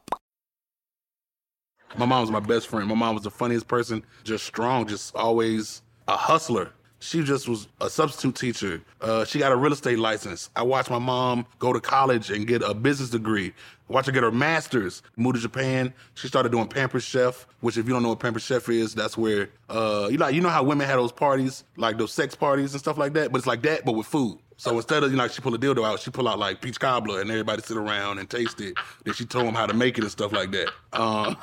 My 1.96 2.04
mom 2.04 2.20
was 2.20 2.30
my 2.30 2.40
best 2.40 2.66
friend. 2.66 2.86
My 2.86 2.94
mom 2.94 3.14
was 3.14 3.24
the 3.24 3.30
funniest 3.30 3.66
person, 3.68 4.04
just 4.22 4.44
strong, 4.44 4.86
just 4.86 5.16
always 5.16 5.82
a 6.08 6.16
hustler. 6.16 6.72
She 6.98 7.22
just 7.22 7.46
was 7.48 7.68
a 7.80 7.90
substitute 7.90 8.36
teacher. 8.36 8.80
Uh, 9.00 9.24
she 9.24 9.38
got 9.38 9.52
a 9.52 9.56
real 9.56 9.72
estate 9.72 9.98
license. 9.98 10.48
I 10.56 10.62
watched 10.62 10.90
my 10.90 10.98
mom 10.98 11.46
go 11.58 11.72
to 11.72 11.80
college 11.80 12.30
and 12.30 12.46
get 12.46 12.62
a 12.62 12.72
business 12.72 13.10
degree. 13.10 13.52
Watch 13.88 14.06
her 14.06 14.12
get 14.12 14.22
her 14.22 14.32
master's. 14.32 15.02
Moved 15.16 15.36
to 15.36 15.42
Japan. 15.42 15.92
She 16.14 16.26
started 16.26 16.50
doing 16.50 16.66
Pampered 16.66 17.02
Chef, 17.02 17.46
which 17.60 17.76
if 17.76 17.86
you 17.86 17.92
don't 17.92 18.02
know 18.02 18.08
what 18.08 18.20
Pampered 18.20 18.42
Chef 18.42 18.68
is, 18.68 18.94
that's 18.94 19.16
where 19.16 19.50
uh, 19.68 20.08
you 20.10 20.16
like 20.16 20.34
you 20.34 20.40
know 20.40 20.48
how 20.48 20.62
women 20.64 20.86
had 20.86 20.96
those 20.96 21.12
parties, 21.12 21.64
like 21.76 21.98
those 21.98 22.12
sex 22.12 22.34
parties 22.34 22.72
and 22.72 22.80
stuff 22.80 22.98
like 22.98 23.12
that. 23.12 23.30
But 23.30 23.38
it's 23.38 23.46
like 23.46 23.62
that, 23.62 23.84
but 23.84 23.92
with 23.92 24.06
food. 24.06 24.38
So 24.56 24.74
instead 24.74 25.02
of 25.04 25.10
you 25.10 25.16
know, 25.16 25.24
like 25.24 25.32
she 25.32 25.42
pull 25.42 25.54
a 25.54 25.58
dildo 25.58 25.84
out, 25.84 26.00
she 26.00 26.10
pull 26.10 26.26
out 26.26 26.38
like 26.38 26.62
peach 26.62 26.80
cobbler, 26.80 27.20
and 27.20 27.30
everybody 27.30 27.62
sit 27.62 27.76
around 27.76 28.18
and 28.18 28.28
taste 28.28 28.60
it. 28.60 28.74
Then 29.04 29.14
she 29.14 29.24
told 29.26 29.46
them 29.46 29.54
how 29.54 29.66
to 29.66 29.74
make 29.74 29.98
it 29.98 30.02
and 30.02 30.10
stuff 30.10 30.32
like 30.32 30.50
that. 30.52 30.72
Um, 30.92 31.36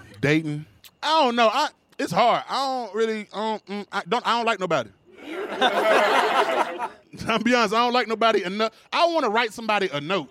Dating. 0.20 0.66
I 1.02 1.24
don't 1.24 1.34
know. 1.34 1.48
I 1.50 1.70
it's 2.00 2.12
hard. 2.12 2.42
I 2.48 2.54
don't 2.54 2.94
really. 2.94 3.28
I 3.32 3.36
don't. 3.36 3.66
mm, 3.66 3.86
I 3.92 4.02
don't. 4.08 4.26
I 4.26 4.36
don't 4.36 4.46
like 4.46 4.58
nobody. 4.58 4.90
I'm 7.28 7.42
be 7.42 7.54
honest. 7.54 7.74
I 7.74 7.84
don't 7.84 7.92
like 7.92 8.08
nobody 8.08 8.42
enough. 8.42 8.72
I 8.92 9.06
want 9.06 9.24
to 9.24 9.30
write 9.30 9.52
somebody 9.52 9.88
a 9.92 10.00
note. 10.00 10.28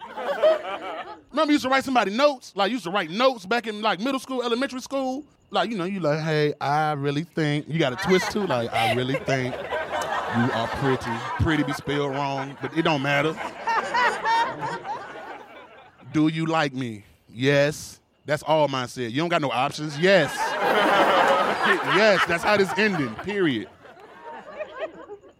Remember, 1.29 1.51
you 1.51 1.53
used 1.53 1.63
to 1.63 1.69
write 1.69 1.83
somebody 1.83 2.11
notes. 2.11 2.53
Like 2.55 2.69
you 2.69 2.75
used 2.75 2.85
to 2.85 2.91
write 2.91 3.11
notes 3.11 3.45
back 3.45 3.67
in 3.67 3.81
like 3.81 3.99
middle 3.99 4.19
school, 4.19 4.41
elementary 4.41 4.81
school. 4.81 5.23
Like 5.51 5.69
you 5.69 5.77
know, 5.77 5.85
you 5.85 5.99
like, 5.99 6.19
hey, 6.19 6.53
I 6.59 6.93
really 6.93 7.23
think 7.23 7.67
you 7.67 7.79
got 7.79 7.93
a 7.93 8.07
twist 8.07 8.31
too. 8.31 8.47
Like 8.47 8.73
I 8.73 8.93
really 8.95 9.15
think 9.15 9.53
you 9.53 10.51
are 10.53 10.67
pretty. 10.67 11.11
Pretty 11.43 11.63
be 11.63 11.73
spelled 11.73 12.15
wrong, 12.15 12.57
but 12.61 12.75
it 12.77 12.81
don't 12.81 13.01
matter. 13.01 13.35
Do 16.13 16.29
you 16.29 16.47
like 16.47 16.73
me? 16.73 17.03
Yes. 17.29 17.99
That's 18.25 18.43
all 18.43 18.67
mine 18.67 18.87
said. 18.87 19.11
You 19.11 19.21
don't 19.21 19.29
got 19.29 19.41
no 19.41 19.51
options? 19.51 19.97
Yes. 19.99 20.35
yes, 21.95 22.25
that's 22.25 22.43
how 22.43 22.57
this 22.57 22.71
ending, 22.77 23.13
period. 23.15 23.67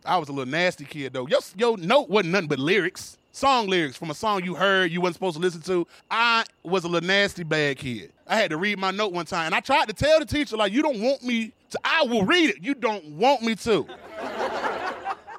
I 0.06 0.18
was 0.18 0.30
a 0.30 0.32
little 0.32 0.52
nasty 0.52 0.86
kid 0.86 1.14
though. 1.14 1.28
Your, 1.28 1.40
your 1.56 1.78
note 1.78 2.10
wasn't 2.10 2.34
nothing 2.34 2.48
but 2.48 2.60
lyrics, 2.60 3.18
song 3.32 3.68
lyrics 3.68 3.96
from 3.96 4.10
a 4.10 4.14
song 4.14 4.44
you 4.44 4.56
heard 4.56 4.92
you 4.92 5.02
wasn't 5.02 5.16
supposed 5.16 5.36
to 5.36 5.42
listen 5.42 5.62
to. 5.62 5.86
I 6.10 6.46
was 6.64 6.84
a 6.84 6.88
little 6.88 7.08
nasty 7.08 7.44
bad 7.44 7.78
kid. 7.78 8.12
I 8.28 8.36
had 8.36 8.50
to 8.52 8.58
read 8.58 8.80
my 8.80 8.92
note 8.92 9.14
one 9.14 9.26
time, 9.26 9.48
and 9.48 9.56
I 9.56 9.60
tried 9.60 9.88
to 9.88 9.94
tell 9.94 10.20
the 10.20 10.26
teacher 10.26 10.58
like, 10.58 10.72
"You 10.72 10.82
don't 10.82 11.02
want 11.02 11.24
me 11.24 11.54
to. 11.72 11.80
I 11.84 12.04
will 12.04 12.26
read 12.26 12.50
it. 12.52 12.58
You 12.62 12.76
don't 12.76 13.06
want 13.06 13.42
me 13.42 13.56
to." 13.56 13.88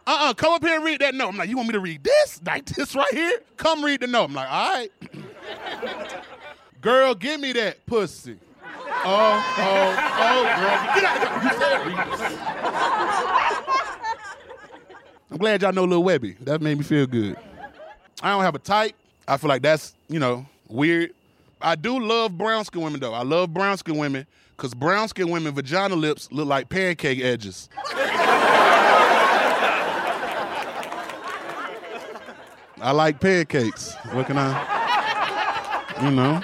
Uh-uh, 0.07 0.35
come 0.35 0.55
up 0.55 0.65
here 0.65 0.75
and 0.75 0.85
read 0.85 1.01
that 1.01 1.15
note. 1.15 1.29
I'm 1.29 1.37
like, 1.37 1.49
you 1.49 1.57
want 1.57 1.69
me 1.69 1.73
to 1.75 1.81
read 1.81 2.03
this? 2.03 2.41
Like 2.45 2.65
this 2.65 2.97
right 2.97 3.13
here? 3.13 3.39
Come 3.57 3.85
read 3.85 4.01
the 4.01 4.09
note. 4.09 4.25
I'm 4.25 4.35
like, 4.35 4.51
all 4.51 4.75
right. 4.75 4.91
Girl, 6.81 7.15
give 7.15 7.41
me 7.41 7.53
that 7.53 7.87
pussy. 7.87 8.37
Oh, 9.03 9.43
oh, 9.59 9.95
oh, 10.21 10.43
girl. 10.59 10.77
Get 10.95 11.05
out 11.05 11.21
said 11.59 11.87
read. 11.87 11.99
I'm 15.31 15.39
glad 15.39 15.63
y'all 15.63 15.73
know 15.73 15.85
Lil 15.85 16.03
Webbie. 16.03 16.39
That 16.41 16.61
made 16.61 16.77
me 16.77 16.85
feel 16.85 17.07
good. 17.07 17.37
I 18.23 18.33
don't 18.33 18.43
have 18.43 18.55
a 18.55 18.59
type. 18.59 18.95
I 19.27 19.37
feel 19.37 19.49
like 19.49 19.63
that's, 19.63 19.95
you 20.09 20.19
know, 20.19 20.45
weird. 20.69 21.15
I 21.63 21.77
do 21.77 22.01
love 22.01 22.37
brown 22.37 22.65
skin 22.65 22.83
women 22.83 23.01
though. 23.01 23.15
I 23.15 23.23
love 23.23 23.55
brown 23.55 23.77
skin 23.79 23.97
women 23.97 24.27
because 24.57 24.75
brown 24.75 25.09
skin 25.09 25.31
women 25.31 25.55
vagina 25.55 25.95
lips 25.95 26.29
look 26.33 26.47
like 26.47 26.69
pancake 26.69 27.21
edges. 27.21 27.69
I 32.83 32.93
like 32.93 33.21
pancakes. 33.21 33.95
What 34.13 34.27
can 34.27 34.39
I, 34.39 36.03
you 36.03 36.11
know? 36.11 36.41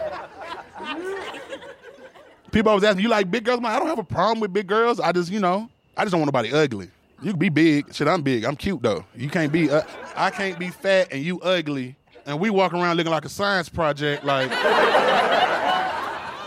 People 2.57 2.71
always 2.71 2.85
ask 2.85 2.97
me, 2.97 3.03
you 3.03 3.11
like 3.11 3.31
big 3.31 3.45
girls? 3.45 3.59
I'm 3.59 3.65
like, 3.65 3.75
I 3.75 3.79
don't 3.79 3.89
have 3.89 3.99
a 3.99 4.03
problem 4.03 4.41
with 4.41 4.51
big 4.51 4.67
girls. 4.67 4.99
I 4.99 5.13
just, 5.13 5.31
you 5.31 5.41
know, 5.41 5.69
I 5.95 6.05
just 6.05 6.13
don't 6.13 6.23
want 6.23 6.29
nobody 6.29 6.55
ugly. 6.55 6.89
You 7.21 7.33
can 7.33 7.39
be 7.39 7.51
big. 7.51 7.95
Shit, 7.95 8.09
I'm 8.09 8.23
big. 8.23 8.45
I'm 8.47 8.57
cute 8.57 8.81
though. 8.81 9.05
You 9.15 9.29
can't 9.29 9.53
be, 9.53 9.69
uh, 9.69 9.83
I 10.17 10.31
can't 10.31 10.59
be 10.59 10.71
fat 10.71 11.09
and 11.13 11.23
you 11.23 11.39
ugly. 11.41 11.97
And 12.25 12.41
we 12.41 12.49
walk 12.49 12.73
around 12.73 12.97
looking 12.97 13.13
like 13.13 13.27
a 13.27 13.29
science 13.29 13.69
project, 13.69 14.25
like 14.25 14.49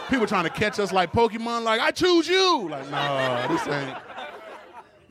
people 0.09 0.25
trying 0.25 0.45
to 0.45 0.49
catch 0.49 0.79
us 0.79 0.91
like 0.91 1.13
Pokemon, 1.13 1.61
like, 1.61 1.79
I 1.79 1.91
choose 1.91 2.27
you. 2.27 2.67
Like, 2.67 2.89
no, 2.89 3.45
this 3.47 3.67
ain't. 3.67 3.95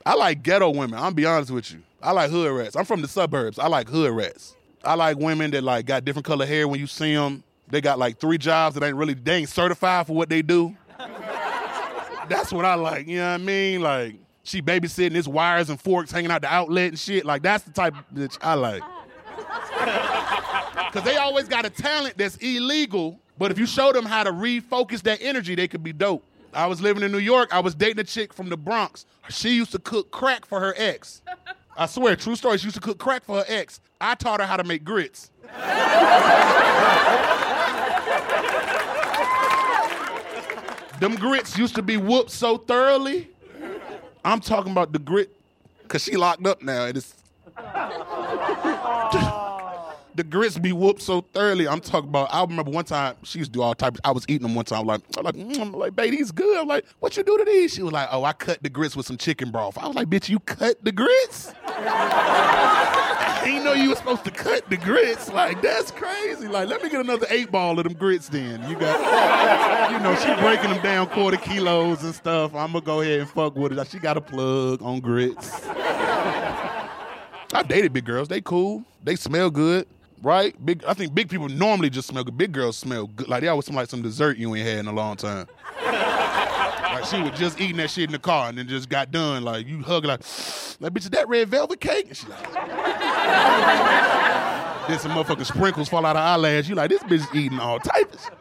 I 0.05 0.15
like 0.17 0.43
ghetto 0.43 0.69
women. 0.71 0.99
I'm 0.99 1.15
be 1.15 1.27
honest 1.27 1.53
with 1.53 1.71
you. 1.71 1.81
I 2.03 2.11
like 2.11 2.29
hood 2.33 2.51
rats. 2.51 2.75
I'm 2.75 2.85
from 2.85 3.03
the 3.03 3.09
suburbs. 3.09 3.61
I 3.61 3.69
like 3.69 3.89
hood 3.89 4.11
rats. 4.11 4.57
I 4.83 4.95
like 4.95 5.17
women 5.17 5.53
that 5.53 5.63
like 5.63 5.87
got 5.87 6.05
different 6.05 6.27
color 6.27 6.45
hair 6.45 6.67
when 6.67 6.81
you 6.81 6.89
see 6.89 7.15
them. 7.15 7.45
They 7.69 7.81
got 7.81 8.01
like 8.01 8.19
three 8.19 8.39
jobs 8.39 8.75
that 8.75 8.85
ain't 8.85 8.97
really 8.97 9.15
they 9.15 9.37
ain't 9.37 9.49
certified 9.49 10.09
for 10.09 10.17
what 10.17 10.29
they 10.29 10.43
do. 10.43 10.75
That's 12.29 12.53
what 12.53 12.65
I 12.65 12.75
like. 12.75 13.07
You 13.07 13.19
know 13.19 13.29
what 13.29 13.41
I 13.41 13.45
mean? 13.45 13.81
Like 13.81 14.17
she 14.43 14.63
babysitting, 14.63 15.13
this 15.13 15.29
wires 15.29 15.71
and 15.71 15.81
forks 15.81 16.11
hanging 16.11 16.31
out 16.31 16.43
the 16.43 16.53
outlet 16.53 16.89
and 16.89 16.99
shit. 16.99 17.25
Like 17.25 17.43
that's 17.43 17.65
the 17.65 17.73
type 17.73 17.95
of 17.95 18.05
bitch 18.15 18.39
I 18.41 18.55
like. 18.55 18.83
Cause 20.93 21.05
they 21.05 21.17
always 21.17 21.49
got 21.49 21.67
a 21.67 21.71
talent 21.71 22.17
that's 22.17 22.37
illegal, 22.37 23.21
but 23.37 23.51
if 23.51 23.59
you 23.59 23.67
show 23.67 23.93
them 23.93 24.07
how 24.07 24.25
to 24.25 24.33
refocus 24.33 25.03
that 25.03 25.19
energy, 25.21 25.55
they 25.55 25.69
could 25.69 25.83
be 25.83 25.93
dope. 25.93 26.25
I 26.55 26.67
was 26.67 26.81
living 26.81 27.03
in 27.03 27.13
New 27.13 27.19
York. 27.19 27.51
I 27.53 27.61
was 27.61 27.75
dating 27.75 28.01
a 28.01 28.05
chick 28.05 28.33
from 28.33 28.49
the 28.49 28.57
Bronx. 28.57 29.05
She 29.29 29.51
used 29.51 29.73
to 29.73 29.79
cook 29.79 30.11
crack 30.11 30.47
for 30.47 30.61
her 30.61 30.73
ex. 30.77 31.21
I 31.77 31.87
swear, 31.87 32.17
true 32.17 32.37
story. 32.37 32.59
She 32.59 32.65
used 32.65 32.77
to 32.77 32.81
cook 32.81 32.99
crack 32.99 33.25
for 33.25 33.37
her 33.37 33.45
ex. 33.47 33.81
I 34.01 34.15
taught 34.15 34.41
her 34.41 34.47
how 34.47 34.57
to 34.57 34.65
make 34.65 34.83
grits. 34.83 35.31
Them 41.01 41.15
grits 41.15 41.57
used 41.57 41.75
to 41.77 41.83
be 41.83 41.97
whooped 41.97 42.31
so 42.31 42.59
thoroughly. 42.59 43.31
I'm 44.25 44.41
talking 44.41 44.73
about 44.73 44.93
the 44.93 44.99
grit, 44.99 45.35
cause 45.87 46.03
she 46.03 46.17
locked 46.17 46.47
up 46.47 46.61
now. 46.63 46.87
And 46.87 46.97
it's 46.97 47.15
the 50.19 50.25
grits 50.25 50.59
be 50.59 50.73
whooped 50.73 51.01
so 51.01 51.21
thoroughly. 51.33 51.69
I'm 51.69 51.81
talking 51.81 52.09
about. 52.09 52.29
I 52.35 52.43
remember 52.43 52.71
one 52.71 52.85
time 52.85 53.15
she 53.23 53.39
used 53.39 53.53
to 53.53 53.59
do 53.59 53.63
all 53.63 53.75
types. 53.75 54.01
I 54.05 54.11
was 54.11 54.25
eating 54.29 54.43
them 54.43 54.55
one 54.57 54.65
time. 54.65 54.81
I'm 54.81 54.87
like, 54.87 55.01
I'm 55.17 55.25
like, 55.25 55.37
mm, 55.37 55.75
like, 55.75 55.97
baby, 55.97 56.17
these 56.17 56.33
good. 56.33 56.59
I'm 56.59 56.67
like, 56.67 56.85
what 56.99 57.17
you 57.17 57.23
do 57.23 57.39
to 57.39 57.45
these? 57.45 57.73
She 57.73 57.83
was 57.83 57.93
like, 57.93 58.09
oh, 58.11 58.25
I 58.25 58.33
cut 58.33 58.63
the 58.63 58.69
grits 58.69 58.97
with 58.97 59.07
some 59.07 59.17
chicken 59.17 59.51
broth. 59.51 59.79
I 59.79 59.87
was 59.87 59.95
like, 59.95 60.09
bitch, 60.09 60.29
you 60.29 60.41
cut 60.41 60.85
the 60.85 60.91
grits? 60.93 61.55
I 61.67 63.43
didn't 63.45 63.65
know 63.65 63.73
you 63.73 63.91
were 63.91 63.97
supposed 63.97 64.25
to 64.25 64.33
cut 64.33 64.69
the 64.69 64.77
grits. 64.77 65.33
Like, 65.33 65.63
that's 65.63 65.93
crazy. 65.93 66.49
Like, 66.49 66.69
let 66.69 66.83
me 66.83 66.91
get 66.91 67.01
another 67.01 67.27
eight 67.31 67.53
ball 67.53 67.79
of 67.79 67.85
them 67.85 67.95
grits 67.95 68.29
then. 68.29 68.69
You 68.69 68.77
got, 68.77 69.93
you 69.93 70.01
know, 70.01 70.17
she 70.17 70.35
breaking 70.43 70.71
them 70.71 70.83
down 70.83 71.07
quarter 71.07 71.37
kilos 71.37 72.03
and 72.03 72.15
stuff. 72.15 72.55
I'm 72.57 72.73
gonna 72.73 72.85
go 72.85 73.01
ahead 73.03 73.21
and 73.21 73.31
fuck 73.31 73.55
with 73.55 73.79
it. 73.79 73.89
She 73.89 74.01
got 74.01 74.17
a 74.17 74.21
plug 74.21 74.83
on 74.83 74.99
grits. 74.99 75.65
I 77.55 77.63
dated 77.67 77.93
big 77.93 78.05
girls. 78.05 78.27
They 78.27 78.41
cool. 78.41 78.83
They 79.05 79.15
smell 79.15 79.51
good. 79.51 79.87
Right? 80.23 80.55
Big 80.65 80.85
I 80.87 80.95
think 80.95 81.15
big 81.15 81.29
people 81.29 81.49
normally 81.49 81.91
just 81.91 82.09
smell 82.09 82.25
good. 82.25 82.37
Big 82.37 82.53
girls 82.53 82.77
smell 82.77 83.07
good. 83.07 83.29
Like 83.29 83.43
they 83.43 83.49
always 83.49 83.67
smell 83.67 83.79
like 83.79 83.91
some 83.91 84.03
dessert 84.03 84.37
you 84.37 84.55
ain't 84.55 84.67
had 84.67 84.79
in 84.79 84.87
a 84.87 84.93
long 84.93 85.17
time. 85.17 85.47
like 85.85 87.05
she 87.05 87.23
was 87.23 87.39
just 87.39 87.61
eating 87.61 87.77
that 87.77 87.91
shit 87.91 88.05
in 88.05 88.13
the 88.13 88.19
car 88.19 88.49
and 88.49 88.59
then 88.59 88.69
just 88.69 88.89
got 88.89 89.11
done. 89.11 89.45
Like 89.45 89.67
you 89.67 89.83
hug 89.83 90.05
like, 90.05 90.21
like 90.81 90.93
bitch, 90.93 91.03
is 91.03 91.11
that 91.11 91.29
red 91.29 91.49
velvet 91.49 91.81
cake? 91.81 92.07
And 92.09 92.17
she 92.17 92.27
like 92.27 92.43
Then 94.89 94.99
some 94.99 95.11
motherfucking 95.13 95.45
sprinkles 95.45 95.89
fall 95.91 96.07
out 96.07 96.17
of 96.17 96.23
her 96.23 96.29
eyelash. 96.29 96.67
You 96.67 96.75
like, 96.75 96.89
this 96.89 97.03
bitch 97.03 97.21
is 97.21 97.35
eating 97.35 97.59
all 97.59 97.79
types. 97.79 98.27
of. 98.27 98.33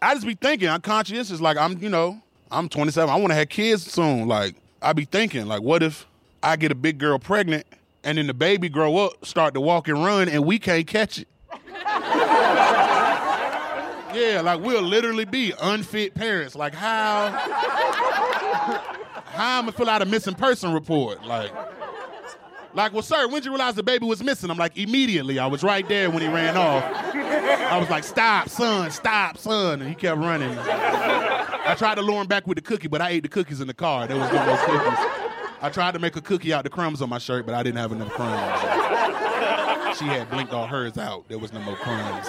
I 0.00 0.14
just 0.14 0.26
be 0.26 0.34
thinking, 0.34 0.68
I'm 0.68 0.80
conscious. 0.80 1.16
conscientious, 1.16 1.40
like 1.42 1.58
I'm, 1.58 1.76
you 1.78 1.90
know, 1.90 2.20
I'm 2.50 2.70
27. 2.70 3.10
I 3.10 3.16
want 3.16 3.28
to 3.28 3.34
have 3.34 3.50
kids 3.50 3.90
soon. 3.90 4.26
Like, 4.26 4.54
I 4.80 4.94
be 4.94 5.04
thinking, 5.04 5.46
like, 5.46 5.60
what 5.60 5.82
if 5.82 6.06
I 6.42 6.56
get 6.56 6.72
a 6.72 6.74
big 6.74 6.96
girl 6.98 7.18
pregnant 7.18 7.66
and 8.04 8.18
then 8.18 8.26
the 8.26 8.34
baby 8.34 8.68
grow 8.68 8.96
up, 8.98 9.24
start 9.24 9.54
to 9.54 9.60
walk 9.60 9.88
and 9.88 10.04
run, 10.04 10.28
and 10.28 10.44
we 10.44 10.58
can't 10.58 10.86
catch 10.86 11.18
it? 11.18 11.28
yeah, 14.14 14.40
like 14.44 14.60
we'll 14.60 14.82
literally 14.82 15.24
be 15.24 15.52
unfit 15.60 16.14
parents. 16.14 16.54
Like 16.54 16.74
how 16.74 17.30
how 19.34 19.58
I'm 19.58 19.64
gonna 19.64 19.72
fill 19.72 19.90
out 19.90 20.02
a 20.02 20.06
missing 20.06 20.34
person 20.34 20.72
report? 20.72 21.24
Like, 21.24 21.52
like, 22.74 22.92
well, 22.92 23.02
sir, 23.02 23.26
when 23.26 23.36
did 23.36 23.46
you 23.46 23.50
realize 23.52 23.74
the 23.74 23.82
baby 23.82 24.06
was 24.06 24.22
missing? 24.22 24.50
I'm 24.50 24.58
like, 24.58 24.76
immediately. 24.76 25.38
I 25.38 25.46
was 25.46 25.62
right 25.62 25.88
there 25.88 26.10
when 26.10 26.22
he 26.22 26.28
ran 26.28 26.56
off. 26.56 26.82
I 26.84 27.78
was 27.78 27.88
like, 27.88 28.02
stop, 28.02 28.48
son, 28.48 28.90
stop, 28.90 29.38
son. 29.38 29.80
And 29.80 29.88
he 29.88 29.94
kept 29.94 30.18
running. 30.18 30.56
I 30.58 31.74
tried 31.78 31.94
to 31.96 32.02
lure 32.02 32.20
him 32.20 32.26
back 32.26 32.46
with 32.46 32.56
the 32.56 32.62
cookie, 32.62 32.88
but 32.88 33.00
I 33.00 33.10
ate 33.10 33.22
the 33.22 33.28
cookies 33.28 33.60
in 33.60 33.68
the 33.68 33.74
car. 33.74 34.06
There 34.06 34.16
was 34.16 34.30
no 34.32 34.44
more 34.44 34.56
cookies. 34.58 35.23
I 35.64 35.70
tried 35.70 35.92
to 35.94 35.98
make 35.98 36.14
a 36.14 36.20
cookie 36.20 36.52
out 36.52 36.62
the 36.64 36.68
crumbs 36.68 37.00
on 37.00 37.08
my 37.08 37.16
shirt, 37.16 37.46
but 37.46 37.54
I 37.54 37.62
didn't 37.62 37.78
have 37.78 37.90
enough 37.90 38.10
crumbs. 38.10 38.60
She 39.98 40.04
had 40.04 40.28
blinked 40.28 40.52
all 40.52 40.66
hers 40.66 40.98
out. 40.98 41.26
There 41.26 41.38
was 41.38 41.54
no 41.54 41.60
more 41.60 41.76
crumbs. 41.76 42.26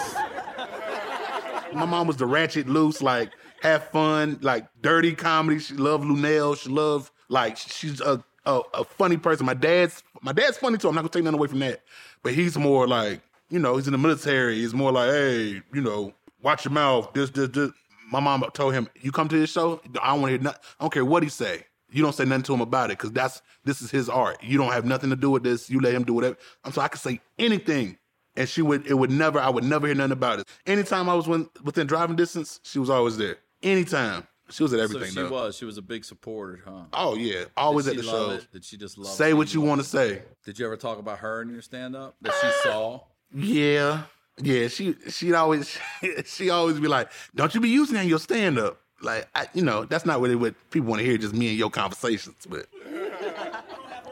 My 1.74 1.84
mom 1.84 2.08
was 2.08 2.16
the 2.16 2.26
ratchet, 2.26 2.70
loose, 2.70 3.02
like 3.02 3.32
have 3.62 3.90
fun, 3.90 4.40
like 4.42 4.70
dirty 4.82 5.14
comedy. 5.14 5.60
She 5.60 5.74
loved 5.74 6.06
Luenell. 6.06 6.58
She 6.58 6.70
loved 6.70 7.12
like 7.28 7.58
she's 7.58 8.00
a, 8.00 8.24
a 8.46 8.62
a 8.74 8.86
funny 8.86 9.18
person. 9.18 9.46
My 9.46 9.54
dad's 9.54 10.02
my 10.22 10.32
dad's 10.32 10.56
funny 10.56 10.78
too. 10.78 10.88
I'm 10.88 10.96
not 10.96 11.02
gonna 11.02 11.10
take 11.10 11.26
nothing 11.26 11.38
away 11.38 11.50
from 11.50 11.60
that, 11.60 11.82
but 12.24 12.34
he's 12.34 12.58
more 12.58 12.88
like 12.88 13.20
you 13.50 13.60
know 13.60 13.76
he's 13.76 13.88
in 13.88 13.92
the 13.92 13.98
military. 13.98 14.56
He's 14.56 14.74
more 14.74 14.94
like 14.94 15.10
hey 15.10 15.62
you 15.74 15.82
know 15.82 16.14
watch 16.42 16.64
your 16.64 16.72
mouth. 16.72 17.12
This 17.14 17.32
this 17.32 17.50
this. 17.50 17.72
My 18.10 18.22
mom 18.22 18.46
told 18.54 18.74
him, 18.76 18.88
"You 19.02 19.12
come 19.12 19.28
to 19.28 19.38
this 19.38 19.52
show, 19.52 19.82
I 20.02 20.12
don't 20.12 20.22
want 20.22 20.30
to 20.30 20.38
hear 20.38 20.42
nothing. 20.42 20.62
I 20.80 20.84
don't 20.86 20.94
care 20.94 21.04
what 21.04 21.22
he 21.22 21.28
say. 21.28 21.66
You 21.96 22.02
don't 22.04 22.14
say 22.14 22.26
nothing 22.26 22.44
to 22.44 22.54
him 22.54 22.60
about 22.60 22.92
it 22.92 22.98
because 22.98 23.14
that's 23.14 23.42
this 23.64 23.82
is 23.82 23.90
his 23.90 24.10
art. 24.10 24.44
You 24.44 24.58
don't 24.58 24.74
have 24.74 24.84
nothing 24.84 25.12
to 25.12 25.16
do 25.16 25.30
with 25.30 25.44
this. 25.44 25.70
You 25.70 25.80
let 25.80 25.94
him 25.94 26.04
do 26.04 26.14
whatever. 26.14 26.36
I'm 26.66 26.74
so 26.74 26.82
I 26.82 26.90
could 26.90 27.00
say 27.00 27.22
anything, 27.40 27.98
and 28.36 28.50
she 28.50 28.62
would. 28.62 28.86
It 28.86 28.96
would 28.96 29.12
never. 29.12 29.40
I 29.40 29.50
would 29.50 29.64
never 29.64 29.88
hear 29.88 29.96
nothing 29.96 30.12
about 30.12 30.40
it. 30.40 30.48
Anytime 30.66 31.08
I 31.08 31.14
was 31.14 31.26
within, 31.26 31.50
within 31.64 31.88
driving 31.88 32.18
distance, 32.18 32.60
she 32.64 32.80
was 32.80 32.90
always 32.90 33.16
there. 33.16 33.38
Anytime 33.64 34.28
she 34.50 34.64
was 34.64 34.74
at 34.74 34.82
everything. 34.82 35.08
so 35.08 35.22
she 35.22 35.30
though. 35.30 35.32
was. 35.32 35.56
She 35.56 35.64
was 35.64 35.78
a 35.78 35.82
big 35.82 36.04
supporter, 36.04 36.60
huh? 36.66 36.84
Oh 36.92 37.16
yeah, 37.16 37.46
always 37.56 37.88
at 37.88 37.96
the 37.96 38.04
shows. 38.04 38.44
it? 38.44 38.52
Did 38.52 38.66
she 38.66 38.76
just 38.76 38.98
love 38.98 39.14
Say 39.14 39.34
what 39.34 39.54
you 39.54 39.62
want 39.62 39.80
to 39.80 39.88
say. 39.88 40.22
Did 40.44 40.60
you 40.60 40.66
ever 40.66 40.76
talk 40.76 41.00
about 41.00 41.20
her 41.20 41.44
in 41.44 41.50
your 41.50 41.62
stand 41.62 41.96
up 41.96 42.18
that 42.20 42.34
she 42.42 42.48
ah. 42.48 42.60
saw? 42.62 43.00
Yeah, 43.34 44.02
yeah. 44.42 44.68
She 44.68 44.98
she'd 45.08 45.34
always 45.34 45.80
she 46.26 46.50
always 46.50 46.78
be 46.78 46.90
like, 46.90 47.10
"Don't 47.36 47.56
you 47.56 47.62
be 47.62 47.70
using 47.70 47.96
that 47.96 48.04
in 48.04 48.10
your 48.10 48.20
stand 48.20 48.60
up." 48.60 48.82
Like, 49.02 49.28
I, 49.36 49.48
you 49.54 49.62
know, 49.62 49.86
that's 49.86 50.06
not 50.06 50.22
really 50.22 50.36
what 50.36 50.56
people 50.72 50.90
want 50.90 51.00
to 51.02 51.06
hear. 51.06 51.18
Just 51.18 51.34
me 51.34 51.50
and 51.50 51.58
your 51.58 51.70
conversations, 51.70 52.48
but 52.50 52.68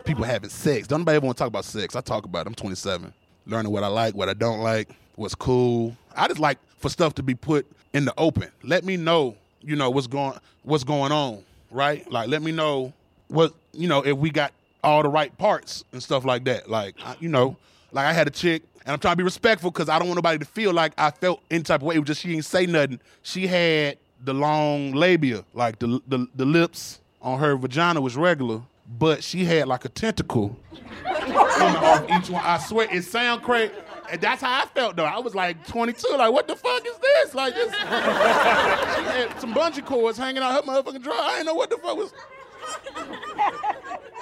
people 0.04 0.24
having 0.24 0.50
sex. 0.50 0.88
Don't 0.88 1.02
nobody 1.02 1.18
ever 1.18 1.26
want 1.26 1.38
to 1.38 1.42
talk 1.42 1.48
about 1.48 1.66
sex. 1.66 1.96
I 1.96 2.02
talk 2.02 2.26
about 2.26 2.46
it. 2.46 2.48
I'm 2.48 2.56
27. 2.56 3.14
Learning 3.46 3.72
what 3.72 3.84
I 3.84 3.88
like, 3.88 4.16
what 4.16 4.30
I 4.30 4.34
don't 4.34 4.60
like, 4.60 4.90
what's 5.16 5.36
cool. 5.36 5.96
I 6.16 6.28
just 6.28 6.40
like 6.40 6.60
for 6.78 6.90
stuff 6.90 7.16
to 7.16 7.24
be 7.24 7.36
put 7.36 7.66
in 7.94 8.06
the 8.06 8.14
open. 8.18 8.50
Let 8.64 8.86
me 8.86 8.98
know, 8.98 9.36
you 9.62 9.76
know, 9.76 9.90
what's 9.90 10.08
going 10.08 10.38
what's 10.64 10.84
going 10.84 11.12
on, 11.12 11.44
right? 11.72 12.10
Like 12.12 12.30
let 12.30 12.42
me 12.42 12.52
know 12.52 12.94
what, 13.28 13.54
you 13.74 13.88
know, 13.88 14.06
if 14.06 14.18
we 14.18 14.30
got 14.30 14.54
all 14.84 15.02
the 15.02 15.10
right 15.10 15.36
parts 15.38 15.84
and 15.92 16.04
stuff 16.04 16.26
like 16.26 16.44
that. 16.46 16.70
Like, 16.70 16.96
I, 17.04 17.16
you 17.20 17.30
know, 17.30 17.58
like 17.92 18.06
I 18.06 18.14
had 18.14 18.28
a 18.28 18.32
chick 18.32 18.64
and 18.86 18.94
I'm 18.94 19.00
trying 19.00 19.14
to 19.14 19.18
be 19.18 19.24
respectful 19.24 19.72
because 19.72 19.90
I 19.90 19.98
don't 19.98 20.08
want 20.08 20.18
nobody 20.18 20.40
to 20.40 20.46
feel 20.46 20.74
like 20.74 20.94
I 20.98 21.12
felt 21.12 21.42
any 21.50 21.64
type 21.64 21.82
of 21.82 21.88
way. 21.88 21.96
It 21.96 22.00
was 22.00 22.08
just 22.08 22.22
she 22.22 22.30
didn't 22.30 22.46
say 22.46 22.66
nothing. 22.66 23.00
She 23.22 23.48
had 23.48 23.98
the 24.24 24.34
long 24.34 24.94
labia, 24.94 25.44
like 25.54 25.80
the 25.80 26.02
the, 26.08 26.28
the 26.36 26.46
lips 26.46 27.00
on 27.22 27.40
her 27.40 27.56
vagina 27.56 28.02
was 28.02 28.16
regular, 28.16 28.62
but 29.00 29.24
she 29.24 29.46
had 29.46 29.68
like 29.68 29.86
a 29.86 29.90
tentacle 29.90 30.58
coming 31.04 31.78
off 31.78 32.04
each 32.10 32.30
one. 32.30 32.44
I 32.44 32.58
swear, 32.58 32.88
it 32.92 33.04
sound 33.04 33.44
crazy. 33.44 33.74
And 34.12 34.22
that's 34.22 34.42
how 34.42 34.64
I 34.64 34.66
felt 34.68 34.96
though. 34.96 35.06
I 35.06 35.20
was 35.20 35.34
like 35.34 35.66
22, 35.68 36.16
like 36.18 36.32
what 36.32 36.48
the 36.48 36.56
fuck 36.56 36.86
is 36.86 36.98
this? 36.98 37.34
Like 37.34 37.56
this. 37.56 37.72
she 37.74 37.80
had 37.80 39.34
some 39.40 39.54
bungee 39.54 39.86
cords 39.86 40.18
hanging 40.18 40.44
out 40.44 40.54
her 40.54 40.62
motherfucking 40.62 41.02
drawer. 41.04 41.16
I 41.18 41.36
didn't 41.36 41.48
know 41.48 41.56
what 41.56 41.70
the 41.70 41.78
fuck 41.78 41.98
was. 41.98 42.14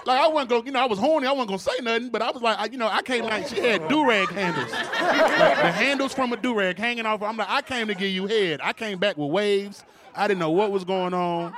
Like 0.03 0.19
I 0.19 0.27
wasn't 0.29 0.49
gonna, 0.49 0.65
you 0.65 0.71
know, 0.71 0.79
I 0.79 0.85
was 0.85 0.97
horny. 0.97 1.27
I 1.27 1.31
wasn't 1.31 1.49
gonna 1.49 1.59
say 1.59 1.83
nothing, 1.83 2.09
but 2.09 2.23
I 2.23 2.31
was 2.31 2.41
like, 2.41 2.57
I, 2.57 2.65
you 2.65 2.77
know, 2.77 2.87
I 2.87 3.03
came 3.03 3.23
like 3.23 3.47
she 3.47 3.59
had 3.59 3.87
do 3.87 4.07
rag 4.07 4.29
handles, 4.29 4.71
like 4.71 5.57
the 5.57 5.71
handles 5.71 6.13
from 6.13 6.33
a 6.33 6.37
do 6.37 6.55
rag 6.55 6.77
hanging 6.77 7.05
off. 7.05 7.21
I'm 7.21 7.37
like, 7.37 7.49
I 7.49 7.61
came 7.61 7.87
to 7.87 7.93
give 7.93 8.09
you 8.09 8.25
head. 8.25 8.61
I 8.63 8.73
came 8.73 8.97
back 8.97 9.17
with 9.17 9.29
waves. 9.29 9.83
I 10.15 10.27
didn't 10.27 10.39
know 10.39 10.49
what 10.51 10.71
was 10.71 10.83
going 10.83 11.13
on. 11.13 11.55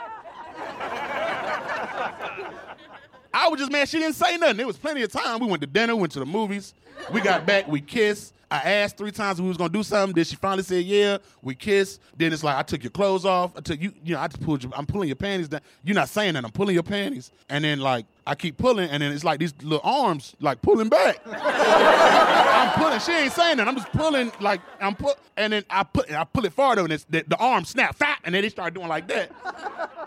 I 3.34 3.48
was 3.48 3.60
just 3.60 3.72
mad 3.72 3.90
she 3.90 4.00
didn't 4.00 4.16
say 4.16 4.38
nothing. 4.38 4.58
There 4.58 4.68
was 4.68 4.78
plenty 4.78 5.02
of 5.02 5.12
time. 5.12 5.40
We 5.40 5.48
went 5.48 5.62
to 5.62 5.68
dinner, 5.68 5.96
went 5.96 6.12
to 6.14 6.20
the 6.20 6.26
movies. 6.26 6.74
We 7.12 7.22
got 7.22 7.46
back, 7.46 7.68
we 7.68 7.82
kissed. 7.82 8.34
I 8.54 8.74
asked 8.74 8.98
three 8.98 9.12
times 9.12 9.42
we 9.42 9.48
was 9.48 9.58
gonna 9.58 9.74
do 9.74 9.82
something. 9.82 10.14
Then 10.14 10.26
she 10.26 10.36
finally 10.36 10.62
said, 10.62 10.86
"Yeah." 10.86 11.18
We 11.42 11.56
kissed. 11.56 12.00
Then 12.16 12.32
it's 12.32 12.44
like 12.44 12.56
I 12.56 12.62
took 12.62 12.84
your 12.84 12.92
clothes 12.92 13.26
off. 13.26 13.58
I 13.58 13.62
took 13.62 13.82
you. 13.82 13.92
You 14.04 14.14
know, 14.14 14.22
I 14.22 14.28
just 14.28 14.42
pulled 14.42 14.64
you. 14.64 14.72
I'm 14.76 14.86
pulling 14.86 15.10
your 15.10 15.16
panties 15.16 15.48
down. 15.48 15.62
You're 15.84 15.96
not 15.96 16.08
saying 16.08 16.36
that. 16.36 16.46
I'm 16.46 16.52
pulling 16.52 16.76
your 16.76 16.84
panties. 16.84 17.32
And 17.50 17.64
then 17.64 17.80
like 17.80 18.06
I 18.28 18.36
keep 18.36 18.58
pulling, 18.58 18.92
and 18.92 19.02
then 19.02 19.12
it's 19.12 19.24
like 19.24 19.40
these 19.40 19.56
little 19.64 19.82
arms 19.84 20.36
like 20.40 20.62
pulling 20.62 20.88
back. 20.88 21.20
I'm 21.26 22.80
pulling. 22.80 23.00
She 23.00 23.12
ain't 23.12 23.34
saying 23.34 23.58
that. 23.58 23.68
I'm 23.68 23.76
just 23.76 23.92
pulling 23.92 24.32
like 24.40 24.62
I'm 24.80 24.96
put. 24.96 25.18
And 25.36 25.52
then 25.52 25.64
I 25.68 25.84
put. 25.84 26.12
I 26.12 26.24
pull 26.24 26.46
it 26.46 26.54
farther, 26.54 26.84
and 26.84 26.94
it's, 26.94 27.06
the, 27.06 27.24
the 27.28 27.38
arm 27.38 27.66
snap, 27.66 27.96
fat, 27.96 28.20
and 28.24 28.36
then 28.36 28.44
they 28.44 28.50
start 28.50 28.76
doing 28.76 28.88
like 28.88 29.08
that. 29.08 29.32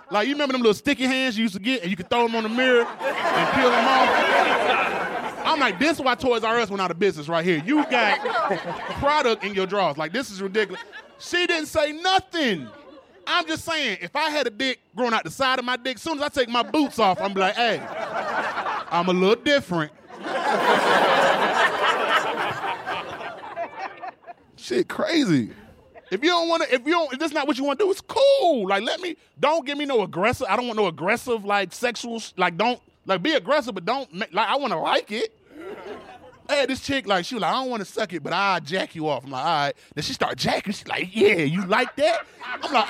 Like 0.09 0.29
you 0.29 0.35
remember 0.35 0.53
them 0.53 0.63
little 0.63 0.75
sticky 0.75 1.05
hands 1.05 1.37
you 1.37 1.43
used 1.43 1.55
to 1.55 1.61
get, 1.61 1.83
and 1.83 1.91
you 1.91 1.97
could 1.97 2.09
throw 2.09 2.27
them 2.29 2.37
on 2.37 2.45
the 2.45 2.49
mirror 2.49 2.85
and 2.85 3.55
peel 3.55 3.71
them 3.71 3.85
off. 3.85 3.96
I'm 5.57 5.61
like, 5.61 5.79
this 5.79 5.93
is 5.93 6.05
why 6.05 6.15
Toys 6.15 6.45
R 6.45 6.59
Us 6.59 6.69
went 6.69 6.83
out 6.83 6.91
of 6.91 6.99
business 6.99 7.31
right 7.31 7.43
here. 7.43 7.63
You 7.65 7.83
got 7.87 8.21
product 9.01 9.43
in 9.43 9.55
your 9.55 9.67
drawers. 9.67 9.97
Like, 9.97 10.13
this 10.13 10.31
is 10.31 10.43
ridiculous. 10.43 10.83
She 11.19 11.47
didn't 11.47 11.69
say 11.69 11.93
nothing. 11.93 12.69
I'm 13.27 13.47
just 13.47 13.65
saying, 13.65 13.97
if 14.03 14.15
I 14.15 14.29
had 14.29 14.47
a 14.47 14.51
dick 14.51 14.81
growing 14.95 15.15
out 15.15 15.25
the 15.25 15.31
side 15.31 15.59
of 15.59 15.65
my 15.65 15.79
dick, 15.79 15.97
as 15.97 16.03
soon 16.03 16.19
as 16.19 16.25
I 16.25 16.29
take 16.29 16.51
my 16.51 16.63
boots 16.63 16.99
off, 16.99 17.23
I'm 17.23 17.33
like, 17.33 17.55
hey, 17.55 17.81
I'm 18.91 19.09
a 19.09 19.15
little 19.15 19.43
different. 19.43 19.93
Shit, 24.57 24.89
crazy. 24.91 25.53
If 26.11 26.23
you 26.23 26.29
don't 26.29 26.51
want 26.51 26.65
to, 26.65 26.75
if 26.75 26.85
you 26.85 26.93
don't, 26.93 27.15
if 27.15 27.19
that's 27.19 27.33
not 27.33 27.47
what 27.47 27.57
you 27.57 27.65
want 27.65 27.79
to 27.79 27.87
do, 27.87 27.91
it's 27.91 28.03
cool. 28.03 28.69
Like, 28.69 28.83
let 28.83 29.01
me, 29.01 29.17
don't 29.41 29.65
give 29.65 29.79
me 29.79 29.87
no 29.87 30.03
aggressive. 30.03 30.49
I 30.51 30.57
don't 30.57 30.67
want 30.67 30.77
no 30.77 30.87
aggressive, 30.87 31.47
like 31.47 31.73
sexual, 31.73 32.23
like 32.37 32.59
don't, 32.59 32.79
like 33.07 33.23
be 33.23 33.33
aggressive, 33.33 33.75
but 33.75 33.87
don't, 33.87 34.15
like 34.35 34.49
I 34.49 34.57
want 34.57 34.75
to 34.75 34.79
like 34.79 35.11
it. 35.13 35.33
Had 36.49 36.69
this 36.71 36.81
chick, 36.81 37.07
like, 37.07 37.25
she 37.25 37.35
was 37.35 37.43
like, 37.43 37.53
I 37.53 37.55
don't 37.61 37.71
want 37.71 37.81
to 37.85 37.91
suck 37.91 38.13
it, 38.13 38.23
but 38.23 38.33
I'll 38.33 38.61
jack 38.61 38.95
you 38.95 39.09
off. 39.09 39.25
I'm 39.25 39.31
like, 39.31 39.45
all 39.45 39.51
right. 39.67 39.75
Then 39.95 40.03
she 40.05 40.13
started 40.13 40.39
jacking. 40.39 40.73
She's 40.73 40.87
like, 40.89 41.15
yeah, 41.15 41.37
you 41.39 41.65
like 41.67 41.95
that? 41.97 42.27
I'm 42.63 42.73
like, 42.73 42.89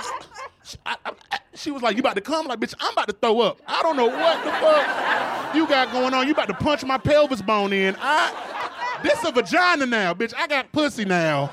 she, 0.64 0.76
I- 0.84 0.96
I- 1.04 1.38
she 1.54 1.70
was 1.70 1.80
like, 1.82 1.96
you 1.96 2.00
about 2.00 2.16
to 2.16 2.20
come? 2.20 2.42
I'm 2.42 2.48
like, 2.48 2.60
bitch, 2.60 2.74
I'm 2.78 2.92
about 2.92 3.08
to 3.08 3.14
throw 3.14 3.40
up. 3.40 3.62
I 3.66 3.80
don't 3.82 3.96
know 3.96 4.06
what 4.08 4.44
the 4.44 4.50
fuck 4.50 5.54
you 5.54 5.66
got 5.66 5.90
going 5.90 6.12
on. 6.12 6.26
You 6.26 6.32
about 6.34 6.48
to 6.48 6.54
punch 6.54 6.84
my 6.84 6.98
pelvis 6.98 7.40
bone 7.40 7.72
in. 7.72 7.96
I, 7.98 9.00
this 9.02 9.24
a 9.24 9.32
vagina 9.32 9.86
now, 9.86 10.12
bitch. 10.12 10.34
I 10.36 10.46
got 10.46 10.70
pussy 10.72 11.06
now. 11.06 11.46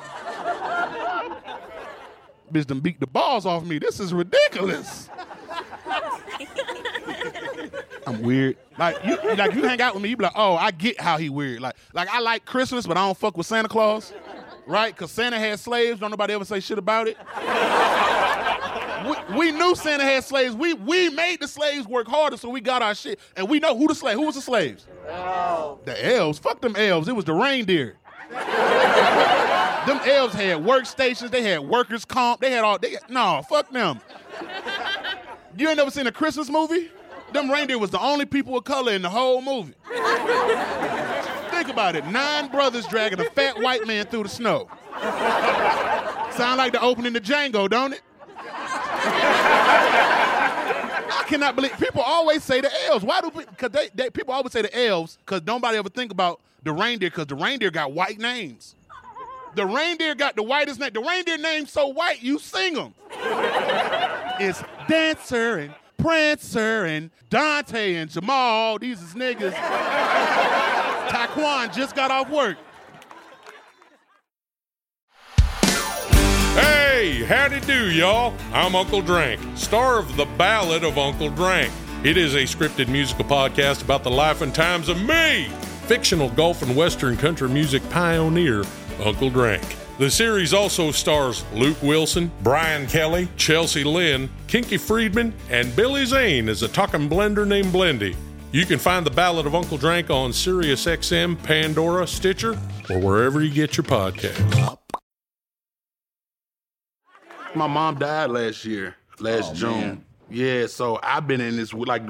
bitch 2.52 2.66
done 2.68 2.82
beat 2.82 3.00
the 3.00 3.08
balls 3.08 3.46
off 3.46 3.64
me. 3.64 3.80
This 3.80 4.00
is 4.02 4.14
ridiculous. 4.14 5.10
I'm 8.08 8.22
weird. 8.22 8.58
Like 8.78 9.04
you, 9.06 9.18
like 9.36 9.54
you 9.54 9.64
hang 9.64 9.82
out 9.82 9.94
with 9.94 10.04
me, 10.04 10.10
you 10.10 10.18
be 10.18 10.24
like, 10.24 10.34
oh, 10.36 10.56
I 10.56 10.72
get 10.72 11.00
how 11.00 11.18
he 11.18 11.30
weird. 11.30 11.62
Like, 11.62 11.76
like 11.94 12.10
I 12.10 12.20
like 12.20 12.46
Christmas, 12.46 12.88
but 12.88 12.98
I 12.98 13.06
don't 13.06 13.18
fuck 13.18 13.38
with 13.38 13.46
Santa 13.46 13.68
Claus, 13.70 14.14
right? 14.66 14.96
Cause 14.96 15.12
Santa 15.12 15.38
had 15.38 15.60
slaves. 15.60 16.00
Don't 16.00 16.12
nobody 16.12 16.34
ever 16.34 16.46
say 16.46 16.60
shit 16.60 16.78
about 16.78 17.08
it. 17.08 17.18
we, 19.34 19.38
we 19.38 19.52
knew 19.52 19.76
Santa 19.76 20.04
had 20.04 20.24
slaves. 20.24 20.56
We 20.56 20.74
we 20.74 21.10
made 21.10 21.40
the 21.40 21.48
slaves 21.48 21.88
work 21.88 22.08
harder, 22.08 22.38
so 22.38 22.50
we 22.50 22.62
got 22.62 22.82
our 22.82 22.96
shit. 22.96 23.20
And 23.36 23.48
we 23.50 23.60
know 23.60 23.78
who 23.78 23.88
the 23.88 23.96
slave. 23.96 24.18
Who 24.18 24.26
was 24.26 24.36
the 24.36 24.42
slaves? 24.42 24.88
The 25.06 25.98
elves. 26.16 26.40
Fuck 26.40 26.62
them 26.62 26.76
elves. 26.76 27.08
It 27.08 27.16
was 27.16 27.26
the 27.26 27.34
reindeer. 27.34 27.98
them 28.30 28.40
elves 30.06 30.34
had 30.34 30.58
workstations. 30.58 31.30
They 31.30 31.44
had 31.44 31.60
workers' 31.60 32.06
comp. 32.06 32.42
They 32.42 32.52
had 32.52 32.64
all. 32.64 32.80
They 32.80 32.98
no, 33.10 33.44
fuck 33.48 33.70
them. 33.72 34.00
You 35.56 35.68
ain't 35.68 35.78
never 35.78 35.92
seen 35.92 36.08
a 36.08 36.12
Christmas 36.12 36.50
movie? 36.50 36.90
Them 37.34 37.50
reindeer 37.52 37.80
was 37.80 37.90
the 37.90 38.00
only 38.00 38.26
people 38.26 38.56
of 38.58 38.64
color 38.64 38.92
in 38.92 39.02
the 39.02 39.10
whole 39.10 39.42
movie. 39.42 39.74
Think 41.50 41.70
about 41.70 41.96
it. 41.96 42.06
Nine 42.08 42.50
brothers 42.50 42.86
dragging 42.88 43.20
a 43.20 43.26
fat 43.32 43.60
white 43.60 43.88
man 43.88 44.06
through 44.06 44.24
the 44.24 44.30
snow. 44.30 44.70
Sound 46.32 46.58
like 46.58 46.74
the 46.74 46.82
opening 46.82 47.14
to 47.14 47.20
Django, 47.20 47.70
don't 47.70 47.94
it? 47.94 48.02
I 51.16 51.26
cannot 51.28 51.56
believe 51.56 51.78
people 51.80 52.02
always 52.02 52.44
say 52.44 52.62
the 52.62 52.72
elves. 52.88 53.04
Why 53.04 53.22
do 53.22 53.32
because 53.32 53.72
they, 53.72 53.90
they 53.96 54.10
people 54.10 54.34
always 54.34 54.52
say 54.52 54.62
the 54.62 54.86
elves 54.88 55.18
because 55.26 55.42
nobody 55.46 55.78
ever 55.78 55.90
think 55.90 56.12
about 56.12 56.40
the 56.64 56.72
reindeer 56.72 57.10
because 57.10 57.28
the 57.28 57.36
reindeer 57.36 57.72
got 57.72 57.94
white 57.94 58.20
names. 58.20 58.76
The 59.56 59.66
reindeer 59.66 60.16
got 60.16 60.36
the 60.36 60.44
whitest 60.44 60.80
name. 60.80 60.92
The 60.94 61.02
reindeer 61.02 61.38
name's 61.38 61.72
so 61.72 61.88
white 61.88 62.22
you 62.22 62.40
sing 62.40 62.74
them. 62.74 62.94
it's 64.40 64.64
Dancer 64.88 65.58
and 65.58 65.74
Prancer 66.04 66.84
and 66.84 67.12
Dante 67.30 67.96
and 67.96 68.12
Jamal. 68.12 68.78
These 68.78 69.02
is 69.02 69.14
niggas. 69.14 69.54
Taquan 71.08 71.74
just 71.74 71.96
got 71.96 72.12
off 72.12 72.30
work. 72.30 72.58
Hey, 76.56 77.24
howdy 77.24 77.62
do, 77.62 77.90
y'all. 77.90 78.34
I'm 78.52 78.76
Uncle 78.76 79.02
Drank, 79.02 79.40
star 79.56 79.98
of 79.98 80.18
The 80.18 80.26
Ballad 80.38 80.84
of 80.84 80.98
Uncle 80.98 81.30
Drank. 81.30 81.72
It 82.04 82.18
is 82.18 82.36
a 82.36 82.44
scripted 82.44 82.90
musical 82.90 83.24
podcast 83.24 83.82
about 83.82 84.04
the 84.04 84.12
life 84.12 84.42
and 84.42 84.54
times 84.54 84.90
of 84.90 85.02
me, 85.02 85.46
fictional 85.86 86.30
golf 86.32 86.62
and 86.64 86.76
western 86.76 87.16
country 87.16 87.48
music 87.48 87.82
pioneer, 87.90 88.66
Uncle 89.02 89.30
Drank. 89.30 89.64
The 90.00 90.10
series 90.10 90.54
also 90.54 90.92
stars 90.92 91.44
Luke 91.54 91.82
Wilson, 91.84 92.32
Brian 92.42 92.88
Kelley, 92.88 93.28
Chelsea 93.38 93.84
Lynn, 93.84 94.30
Kinky 94.48 94.78
Friedman, 94.78 95.34
and 95.52 95.74
Billy 95.76 96.06
Zane 96.06 96.50
as 96.50 96.64
a 96.64 96.68
talking 96.68 97.08
blender 97.08 97.48
named 97.48 97.68
Blendy. 97.68 98.16
You 98.52 98.66
can 98.66 98.80
find 98.80 99.06
The 99.06 99.12
Ballad 99.12 99.46
of 99.46 99.56
Uncle 99.56 99.78
Drank 99.78 100.10
on 100.10 100.32
SiriusXM, 100.32 101.42
Pandora, 101.44 102.08
Stitcher, 102.08 102.58
or 102.90 103.00
wherever 103.00 103.42
you 103.42 103.52
get 103.54 103.78
your 103.78 103.84
podcasts. 103.84 104.78
My 107.56 107.68
mom 107.68 108.00
died 108.00 108.32
last 108.32 108.66
year, 108.66 108.96
last 109.20 109.52
Oh, 109.52 109.54
June. 109.56 109.72
man. 109.80 110.06
Yeah, 110.30 110.66
so 110.66 111.00
I've 111.04 111.28
been 111.28 111.42
in 111.42 111.56
this 111.56 111.72
like 111.74 112.02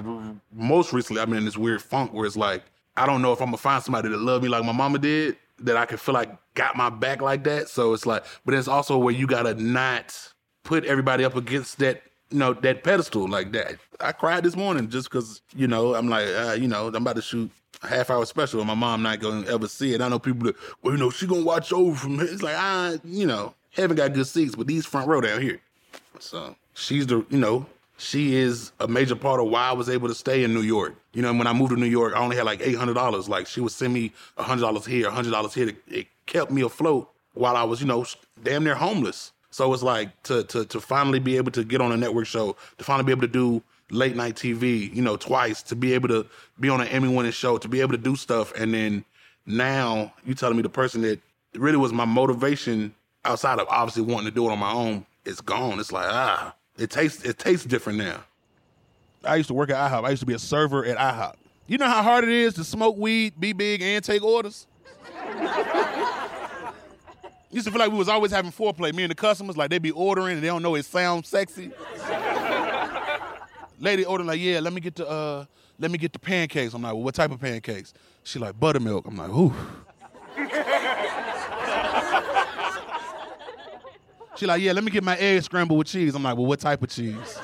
most 0.53 0.93
recently. 0.93 1.21
I've 1.21 1.27
been 1.27 1.39
in 1.39 1.45
this 1.45 1.57
weird 1.57 1.81
funk 1.81 2.13
where 2.13 2.25
it's 2.25 2.37
like 2.37 2.63
I 2.95 3.05
don't 3.05 3.21
know 3.21 3.33
if 3.33 3.41
I'm 3.41 3.47
gonna 3.47 3.57
find 3.57 3.83
somebody 3.83 4.07
that 4.09 4.19
love 4.19 4.41
me 4.43 4.47
like 4.47 4.63
my 4.63 4.71
mama 4.71 4.99
did, 4.99 5.35
that 5.59 5.77
I 5.77 5.85
could 5.85 5.99
feel 5.99 6.13
like 6.13 6.29
got 6.53 6.75
my 6.75 6.89
back 6.89 7.21
like 7.21 7.43
that. 7.45 7.69
So 7.69 7.93
it's 7.93 8.05
like, 8.05 8.23
but 8.45 8.53
it's 8.53 8.67
also 8.67 8.97
where 8.97 9.13
you 9.13 9.27
gotta 9.27 9.53
not 9.55 10.17
put 10.63 10.85
everybody 10.85 11.23
up 11.23 11.35
against 11.35 11.79
that, 11.79 12.03
you 12.29 12.37
know, 12.39 12.53
that 12.53 12.83
pedestal 12.83 13.27
like 13.27 13.51
that. 13.53 13.75
I 13.99 14.11
cried 14.11 14.43
this 14.43 14.55
morning 14.55 14.89
just 14.89 15.09
because, 15.09 15.41
you 15.55 15.67
know, 15.67 15.95
I'm 15.95 16.09
like, 16.09 16.27
uh, 16.27 16.57
you 16.59 16.67
know, 16.67 16.87
I'm 16.87 16.95
about 16.95 17.15
to 17.17 17.21
shoot 17.21 17.49
a 17.81 17.87
half 17.87 18.09
hour 18.09 18.25
special 18.25 18.59
and 18.59 18.67
my 18.67 18.75
mom 18.75 19.03
not 19.03 19.21
to 19.21 19.45
ever 19.47 19.67
see 19.67 19.93
it. 19.93 20.01
I 20.01 20.07
know 20.07 20.19
people 20.19 20.47
that, 20.47 20.55
well, 20.81 20.93
you 20.93 20.99
know, 20.99 21.09
she 21.09 21.27
to 21.27 21.43
watch 21.43 21.73
over 21.73 21.95
from 21.95 22.15
here. 22.15 22.27
It's 22.29 22.41
like, 22.41 22.55
I 22.55 22.99
you 23.03 23.25
know, 23.25 23.53
haven't 23.71 23.97
got 23.97 24.13
good 24.13 24.27
seats, 24.27 24.55
but 24.55 24.67
these 24.67 24.85
front 24.85 25.07
row 25.07 25.21
down 25.21 25.41
here. 25.41 25.59
So 26.19 26.55
she's 26.73 27.07
the, 27.07 27.25
you 27.29 27.39
know, 27.39 27.65
she 27.97 28.35
is 28.35 28.71
a 28.79 28.87
major 28.87 29.15
part 29.15 29.39
of 29.39 29.47
why 29.47 29.69
I 29.69 29.71
was 29.73 29.89
able 29.89 30.07
to 30.07 30.15
stay 30.15 30.43
in 30.43 30.53
New 30.53 30.61
York. 30.61 30.95
You 31.13 31.21
know, 31.21 31.33
when 31.33 31.47
I 31.47 31.53
moved 31.53 31.71
to 31.71 31.77
New 31.77 31.85
York, 31.85 32.13
I 32.15 32.19
only 32.19 32.35
had 32.35 32.45
like 32.45 32.61
eight 32.61 32.75
hundred 32.75 32.95
dollars. 32.95 33.29
Like 33.29 33.47
she 33.47 33.61
would 33.61 33.71
send 33.71 33.93
me 33.93 34.11
hundred 34.37 34.61
dollars 34.61 34.85
here, 34.85 35.09
hundred 35.09 35.31
dollars 35.31 35.53
here. 35.53 35.71
It 35.87 36.07
kept 36.25 36.51
me 36.51 36.61
afloat 36.61 37.09
while 37.33 37.55
I 37.55 37.63
was, 37.63 37.81
you 37.81 37.87
know, 37.87 38.05
damn 38.43 38.63
near 38.63 38.75
homeless. 38.75 39.31
So 39.51 39.71
it's 39.73 39.83
like 39.83 40.21
to 40.23 40.43
to 40.45 40.65
to 40.65 40.79
finally 40.81 41.19
be 41.19 41.37
able 41.37 41.51
to 41.51 41.63
get 41.63 41.81
on 41.81 41.91
a 41.91 41.97
network 41.97 42.25
show, 42.25 42.55
to 42.77 42.83
finally 42.83 43.05
be 43.05 43.11
able 43.11 43.21
to 43.21 43.27
do 43.27 43.61
late 43.91 44.15
night 44.15 44.35
TV, 44.35 44.93
you 44.93 45.01
know, 45.01 45.15
twice, 45.15 45.61
to 45.63 45.75
be 45.75 45.93
able 45.93 46.07
to 46.07 46.25
be 46.59 46.69
on 46.69 46.81
an 46.81 46.87
Emmy 46.87 47.07
winning 47.07 47.31
show, 47.31 47.57
to 47.57 47.67
be 47.67 47.81
able 47.81 47.91
to 47.91 47.97
do 47.97 48.15
stuff, 48.15 48.51
and 48.57 48.73
then 48.73 49.05
now 49.45 50.11
you 50.25 50.33
telling 50.33 50.57
me 50.57 50.63
the 50.63 50.69
person 50.69 51.01
that 51.01 51.19
really 51.53 51.77
was 51.77 51.93
my 51.93 52.05
motivation 52.05 52.95
outside 53.25 53.59
of 53.59 53.67
obviously 53.69 54.01
wanting 54.01 54.25
to 54.25 54.31
do 54.31 54.49
it 54.49 54.51
on 54.51 54.59
my 54.59 54.71
own 54.71 55.05
is 55.25 55.39
gone. 55.39 55.79
It's 55.79 55.91
like 55.91 56.07
ah, 56.07 56.55
it 56.77 56.89
tastes 56.89 57.23
it 57.23 57.37
tastes 57.37 57.65
different 57.65 57.99
now. 57.99 58.23
I 59.23 59.35
used 59.35 59.47
to 59.47 59.53
work 59.53 59.69
at 59.69 59.77
IHOP. 59.91 60.05
I 60.05 60.09
used 60.09 60.21
to 60.21 60.25
be 60.25 60.33
a 60.33 60.39
server 60.39 60.85
at 60.85 60.97
IHOP. 60.97 61.35
You 61.67 61.77
know 61.77 61.87
how 61.87 62.03
hard 62.03 62.25
it 62.25 62.29
is 62.29 62.55
to 62.55 62.63
smoke 62.63 62.97
weed, 62.97 63.39
be 63.39 63.53
big, 63.53 63.81
and 63.81 64.03
take 64.03 64.21
orders? 64.21 64.67
used 67.51 67.65
to 67.65 67.71
feel 67.71 67.79
like 67.79 67.91
we 67.91 67.97
was 67.97 68.09
always 68.09 68.31
having 68.31 68.51
foreplay. 68.51 68.93
Me 68.93 69.03
and 69.03 69.11
the 69.11 69.15
customers, 69.15 69.55
like 69.55 69.69
they'd 69.69 69.81
be 69.81 69.91
ordering 69.91 70.33
and 70.33 70.43
they 70.43 70.47
don't 70.47 70.61
know 70.61 70.75
it 70.75 70.83
sounds 70.85 71.29
sexy. 71.29 71.71
Lady 73.79 74.05
ordering 74.05 74.27
like, 74.27 74.39
yeah, 74.39 74.59
let 74.59 74.73
me 74.73 74.81
get 74.81 74.95
the 74.95 75.07
uh, 75.07 75.45
let 75.79 75.91
me 75.91 75.97
get 75.97 76.13
the 76.13 76.19
pancakes. 76.19 76.73
I'm 76.73 76.81
like, 76.81 76.93
well, 76.93 77.03
what 77.03 77.15
type 77.15 77.31
of 77.31 77.39
pancakes? 77.39 77.93
She 78.23 78.39
like 78.39 78.59
buttermilk. 78.59 79.05
I'm 79.07 79.17
like, 79.17 79.29
ooh. 79.29 79.53
She 84.43 84.47
like, 84.47 84.61
yeah, 84.61 84.73
let 84.73 84.83
me 84.83 84.91
get 84.91 85.05
my 85.05 85.15
egg 85.15 85.41
scrambled 85.41 85.77
with 85.77 85.87
cheese. 85.87 86.13
I'm 86.13 86.21
like, 86.21 86.35
well, 86.35 86.45
what 86.45 86.59
type 86.59 86.83
of 86.83 86.89
cheese? 86.89 87.39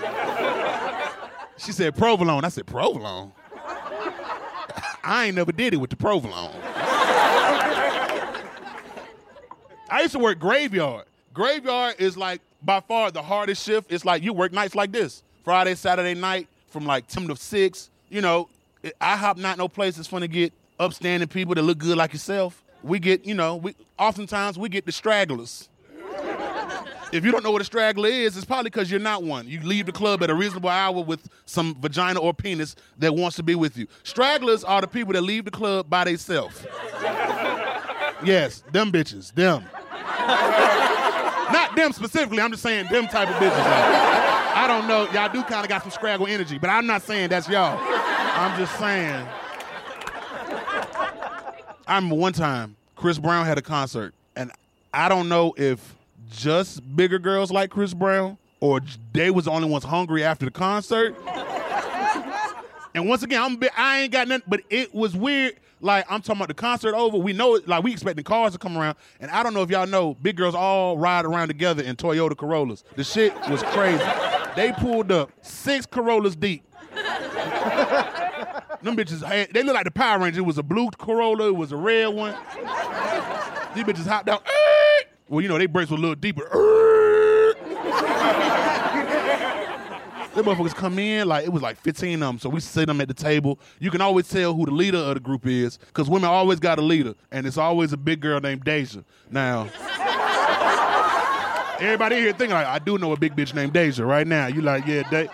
She 1.55 1.71
said 1.71 1.95
provolone. 1.95 2.43
I 2.43 2.49
said 2.49 2.67
provolone. 2.67 3.31
I 5.01 5.27
ain't 5.27 5.37
never 5.37 5.53
did 5.53 5.73
it 5.73 5.77
with 5.77 5.91
the 5.91 5.95
provolone. 5.95 6.51
I 9.89 10.01
used 10.01 10.11
to 10.11 10.19
work 10.19 10.39
graveyard. 10.39 11.05
Graveyard 11.33 11.95
is 11.99 12.17
like 12.17 12.41
by 12.61 12.81
far 12.81 13.11
the 13.11 13.21
hardest 13.21 13.65
shift. 13.65 13.93
It's 13.93 14.03
like 14.03 14.21
you 14.21 14.33
work 14.33 14.51
nights 14.51 14.75
like 14.75 14.91
this. 14.91 15.23
Friday, 15.45 15.75
Saturday 15.75 16.15
night 16.19 16.49
from 16.67 16.85
like 16.85 17.07
10 17.07 17.29
to 17.29 17.37
6. 17.37 17.89
You 18.09 18.19
know, 18.19 18.49
IHOP 18.83 19.37
not 19.37 19.57
no 19.57 19.69
place 19.69 19.95
that's 19.95 20.09
gonna 20.09 20.27
get 20.27 20.51
upstanding 20.77 21.29
people 21.29 21.55
that 21.55 21.61
look 21.61 21.77
good 21.77 21.97
like 21.97 22.11
yourself. 22.11 22.61
We 22.83 22.99
get, 22.99 23.23
you 23.23 23.35
know, 23.35 23.55
we 23.55 23.73
oftentimes 23.97 24.59
we 24.59 24.67
get 24.67 24.85
the 24.85 24.91
stragglers. 24.91 25.68
If 27.11 27.25
you 27.25 27.31
don't 27.31 27.43
know 27.43 27.51
what 27.51 27.61
a 27.61 27.65
straggler 27.65 28.07
is, 28.09 28.37
it's 28.37 28.45
probably 28.45 28.69
because 28.69 28.91
you're 28.91 28.99
not 28.99 29.23
one. 29.23 29.47
You 29.47 29.59
leave 29.61 29.87
the 29.87 29.91
club 29.91 30.21
at 30.21 30.29
a 30.29 30.35
reasonable 30.35 30.69
hour 30.69 31.03
with 31.03 31.27
some 31.45 31.75
vagina 31.81 32.19
or 32.19 32.33
penis 32.33 32.75
that 32.99 33.15
wants 33.15 33.35
to 33.37 33.43
be 33.43 33.55
with 33.55 33.77
you. 33.77 33.87
Stragglers 34.03 34.63
are 34.63 34.81
the 34.81 34.87
people 34.87 35.13
that 35.13 35.21
leave 35.21 35.45
the 35.45 35.51
club 35.51 35.89
by 35.89 36.03
themselves. 36.03 36.65
yes, 38.23 38.63
them 38.71 38.91
bitches, 38.91 39.33
them. 39.33 39.63
Not 41.51 41.75
them 41.75 41.93
specifically. 41.93 42.41
I'm 42.41 42.51
just 42.51 42.61
saying 42.61 42.87
them 42.91 43.07
type 43.07 43.27
of 43.27 43.35
bitches. 43.35 43.65
I 44.55 44.67
don't 44.67 44.87
know. 44.87 45.09
Y'all 45.11 45.31
do 45.31 45.41
kind 45.43 45.63
of 45.63 45.69
got 45.69 45.81
some 45.81 45.91
scraggle 45.91 46.29
energy, 46.29 46.59
but 46.59 46.69
I'm 46.69 46.85
not 46.85 47.01
saying 47.01 47.29
that's 47.29 47.49
y'all. 47.49 47.79
I'm 47.79 48.57
just 48.59 48.77
saying. 48.77 49.25
I 51.87 51.95
remember 51.95 52.15
one 52.15 52.33
time 52.33 52.75
Chris 52.95 53.17
Brown 53.17 53.47
had 53.47 53.57
a 53.57 53.63
concert, 53.63 54.13
and 54.35 54.51
I 54.93 55.09
don't 55.09 55.27
know 55.27 55.55
if 55.57 55.95
just 56.29 56.95
bigger 56.95 57.19
girls 57.19 57.51
like 57.51 57.69
Chris 57.71 57.93
Brown 57.93 58.37
or 58.59 58.81
they 59.13 59.31
was 59.31 59.45
the 59.45 59.51
only 59.51 59.69
ones 59.69 59.83
hungry 59.83 60.23
after 60.23 60.45
the 60.45 60.51
concert. 60.51 61.15
and 62.93 63.07
once 63.07 63.23
again, 63.23 63.41
I'm 63.41 63.59
I 63.77 64.01
ain't 64.01 64.11
got 64.11 64.27
nothing, 64.27 64.43
but 64.47 64.61
it 64.69 64.93
was 64.93 65.15
weird. 65.15 65.55
Like 65.81 66.05
I'm 66.09 66.21
talking 66.21 66.39
about 66.39 66.49
the 66.49 66.55
concert 66.55 66.93
over. 66.93 67.17
We 67.17 67.31
know 67.31 67.55
it. 67.55 67.67
Like 67.67 67.83
we 67.83 67.91
expecting 67.93 68.23
cars 68.25 68.51
to 68.53 68.59
come 68.59 68.77
around, 68.77 68.97
and 69.21 69.31
I 69.31 69.43
don't 69.43 69.53
know 69.53 69.61
if 69.61 69.69
y'all 69.69 69.87
know, 69.87 70.15
big 70.15 70.35
girls 70.35 70.55
all 70.55 70.97
ride 70.97 71.25
around 71.25 71.47
together 71.47 71.83
in 71.83 71.95
Toyota 71.95 72.37
Corollas. 72.37 72.83
The 72.95 73.03
shit 73.03 73.33
was 73.49 73.63
crazy. 73.63 74.03
they 74.55 74.73
pulled 74.73 75.11
up 75.11 75.31
six 75.41 75.85
Corollas 75.85 76.35
deep. 76.35 76.63
Them 78.81 78.95
bitches, 78.95 79.51
they 79.51 79.63
look 79.63 79.73
like 79.75 79.83
the 79.83 79.91
Power 79.91 80.19
Rangers. 80.19 80.37
It 80.37 80.45
was 80.45 80.57
a 80.57 80.63
blue 80.63 80.89
Corolla, 80.97 81.47
it 81.47 81.55
was 81.55 81.71
a 81.71 81.77
red 81.77 82.07
one. 82.07 82.33
These 83.75 83.83
bitches 83.83 84.07
hopped 84.07 84.29
out. 84.29 84.43
Well, 85.29 85.41
you 85.41 85.47
know, 85.47 85.57
they 85.59 85.67
brakes 85.67 85.91
were 85.91 85.97
a 85.97 85.99
little 85.99 86.15
deeper. 86.15 86.41
Them 90.35 90.45
motherfuckers 90.45 90.75
come 90.75 90.97
in, 90.99 91.27
like, 91.27 91.45
it 91.45 91.49
was 91.49 91.61
like 91.61 91.77
15 91.81 92.13
of 92.15 92.19
them. 92.19 92.39
So 92.39 92.49
we 92.49 92.59
sit 92.61 92.87
them 92.87 93.01
at 93.01 93.07
the 93.07 93.13
table. 93.13 93.59
You 93.79 93.91
can 93.91 94.01
always 94.01 94.27
tell 94.27 94.53
who 94.53 94.65
the 94.65 94.71
leader 94.71 94.97
of 94.97 95.15
the 95.15 95.19
group 95.19 95.45
is, 95.45 95.77
because 95.77 96.09
women 96.09 96.29
always 96.29 96.59
got 96.59 96.79
a 96.79 96.81
leader, 96.81 97.13
and 97.31 97.45
it's 97.45 97.57
always 97.57 97.93
a 97.93 97.97
big 97.97 98.21
girl 98.21 98.39
named 98.39 98.63
Deja. 98.63 99.01
Now, 99.29 99.67
everybody 101.79 102.15
here 102.17 102.31
thinking, 102.31 102.55
like, 102.55 102.67
I 102.67 102.79
do 102.79 102.97
know 102.97 103.11
a 103.11 103.17
big 103.17 103.35
bitch 103.35 103.53
named 103.53 103.73
Deja 103.73 104.03
right 104.05 104.25
now. 104.25 104.47
You 104.47 104.61
like, 104.61 104.85
yeah, 104.87 105.03
De- 105.09 105.29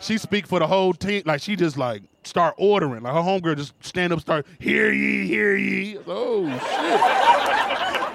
she 0.00 0.18
speak 0.18 0.46
for 0.46 0.58
the 0.58 0.66
whole 0.66 0.92
team. 0.92 1.22
Like, 1.24 1.40
she 1.40 1.54
just, 1.56 1.76
like, 1.78 2.02
start 2.24 2.54
ordering. 2.58 3.02
Like, 3.02 3.14
her 3.14 3.20
homegirl 3.20 3.56
just 3.56 3.74
stand 3.80 4.12
up, 4.12 4.20
start, 4.20 4.46
hear 4.58 4.92
ye, 4.92 5.26
hear 5.26 5.56
ye. 5.56 5.98
Oh, 6.06 6.48
shit. 6.48 8.05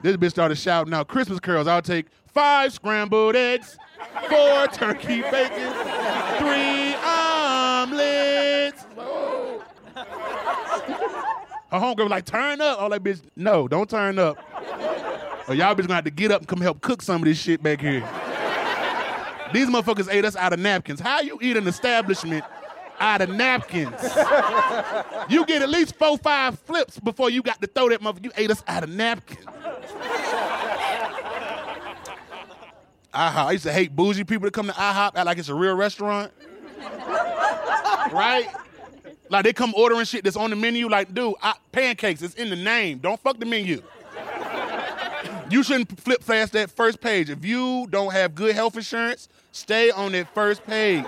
This 0.00 0.16
bitch 0.16 0.30
started 0.30 0.56
shouting 0.56 0.94
out 0.94 1.08
Christmas 1.08 1.40
curls. 1.40 1.66
I'll 1.66 1.82
take 1.82 2.06
five 2.32 2.72
scrambled 2.72 3.34
eggs, 3.34 3.76
four 4.28 4.66
turkey 4.68 5.22
bacon, 5.22 5.72
three 6.38 6.94
omelets. 6.94 8.84
Her 11.70 11.78
homegirl 11.78 12.04
was 12.04 12.10
like, 12.10 12.24
turn 12.24 12.60
up. 12.60 12.80
All 12.80 12.88
that 12.90 13.02
bitch, 13.02 13.20
no, 13.36 13.68
don't 13.68 13.90
turn 13.90 14.18
up. 14.18 14.38
Or 15.48 15.54
y'all 15.54 15.74
bitch 15.74 15.82
gonna 15.82 15.94
have 15.94 16.04
to 16.04 16.10
get 16.10 16.30
up 16.30 16.42
and 16.42 16.48
come 16.48 16.60
help 16.60 16.80
cook 16.80 17.02
some 17.02 17.22
of 17.22 17.24
this 17.26 17.38
shit 17.38 17.62
back 17.62 17.80
here. 17.80 18.08
These 19.52 19.68
motherfuckers 19.68 20.12
ate 20.12 20.24
us 20.24 20.36
out 20.36 20.52
of 20.52 20.60
napkins. 20.60 21.00
How 21.00 21.20
you 21.20 21.38
eat 21.40 21.56
an 21.56 21.66
establishment 21.66 22.44
out 23.00 23.20
of 23.20 23.30
napkins? 23.30 23.94
You 25.28 25.44
get 25.44 25.60
at 25.60 25.68
least 25.68 25.94
four, 25.96 26.16
five 26.16 26.58
flips 26.60 26.98
before 26.98 27.28
you 27.28 27.42
got 27.42 27.60
to 27.60 27.66
throw 27.66 27.90
that 27.90 28.00
motherfucker. 28.00 28.24
You 28.24 28.32
ate 28.36 28.50
us 28.50 28.62
out 28.66 28.82
of 28.82 28.90
napkins. 28.90 29.44
IHOP. 29.44 31.14
I 33.14 33.52
used 33.52 33.64
to 33.64 33.72
hate 33.72 33.94
bougie 33.94 34.24
people 34.24 34.46
that 34.46 34.54
come 34.54 34.68
to 34.68 34.72
IHOP 34.72 35.16
act 35.16 35.26
like 35.26 35.36
it's 35.38 35.50
a 35.50 35.54
real 35.54 35.74
restaurant. 35.74 36.32
right? 38.12 38.48
Like 39.28 39.44
they 39.44 39.52
come 39.52 39.74
ordering 39.76 40.04
shit 40.04 40.24
that's 40.24 40.36
on 40.36 40.50
the 40.50 40.56
menu. 40.56 40.88
Like, 40.88 41.12
dude, 41.12 41.34
I, 41.42 41.54
pancakes. 41.72 42.22
It's 42.22 42.34
in 42.34 42.50
the 42.50 42.56
name. 42.56 42.98
Don't 42.98 43.20
fuck 43.20 43.38
the 43.38 43.46
menu. 43.46 43.82
You 45.50 45.62
shouldn't 45.62 45.98
flip 46.00 46.22
fast 46.22 46.52
that 46.52 46.70
first 46.70 47.00
page. 47.00 47.30
If 47.30 47.44
you 47.44 47.86
don't 47.90 48.12
have 48.12 48.34
good 48.34 48.54
health 48.54 48.76
insurance, 48.76 49.28
stay 49.52 49.90
on 49.90 50.12
that 50.12 50.32
first 50.34 50.64
page. 50.66 51.04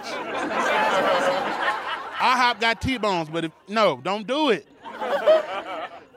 IHOP 2.20 2.60
got 2.60 2.80
T-bones, 2.82 3.30
but 3.30 3.46
if, 3.46 3.52
no, 3.66 4.00
don't 4.02 4.26
do 4.26 4.50
it. 4.50 4.66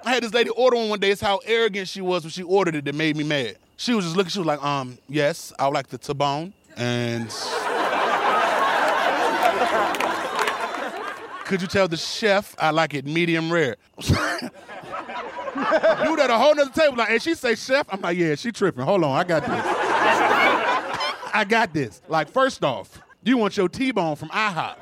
I 0.05 0.13
had 0.13 0.21
this 0.23 0.33
lady 0.33 0.49
order 0.49 0.75
one 0.75 0.89
one 0.89 0.99
day. 0.99 1.11
It's 1.11 1.21
how 1.21 1.39
arrogant 1.45 1.87
she 1.87 2.01
was 2.01 2.23
when 2.23 2.31
she 2.31 2.43
ordered 2.43 2.75
it 2.75 2.83
that 2.85 2.93
made 2.93 3.15
me 3.15 3.23
mad. 3.23 3.55
She 3.77 3.93
was 3.93 4.03
just 4.05 4.17
looking. 4.17 4.29
She 4.29 4.39
was 4.39 4.45
like, 4.45 4.61
um, 4.63 4.97
yes, 5.07 5.53
I 5.57 5.65
would 5.65 5.73
like 5.73 5.87
the 5.87 5.97
T-bone 5.97 6.53
and. 6.75 7.29
Could 11.45 11.61
you 11.61 11.67
tell 11.67 11.87
the 11.87 11.97
chef 11.97 12.55
I 12.57 12.71
like 12.71 12.93
it 12.93 13.05
medium 13.05 13.51
rare? 13.51 13.75
Dude 13.97 14.09
at 16.19 16.29
a 16.29 16.37
whole 16.37 16.55
nother 16.55 16.71
table, 16.71 16.97
like, 16.97 17.11
and 17.11 17.21
she 17.21 17.35
say 17.35 17.55
chef. 17.55 17.85
I'm 17.89 18.01
like, 18.01 18.17
yeah, 18.17 18.35
she 18.35 18.51
tripping. 18.51 18.83
Hold 18.83 19.03
on, 19.03 19.11
I 19.15 19.23
got 19.23 19.41
this. 19.45 19.61
I 21.33 21.45
got 21.47 21.73
this. 21.73 22.01
Like, 22.07 22.29
first 22.29 22.63
off, 22.63 22.99
you 23.23 23.37
want 23.37 23.55
your 23.55 23.69
T-bone 23.69 24.15
from 24.15 24.29
IHOP. 24.29 24.75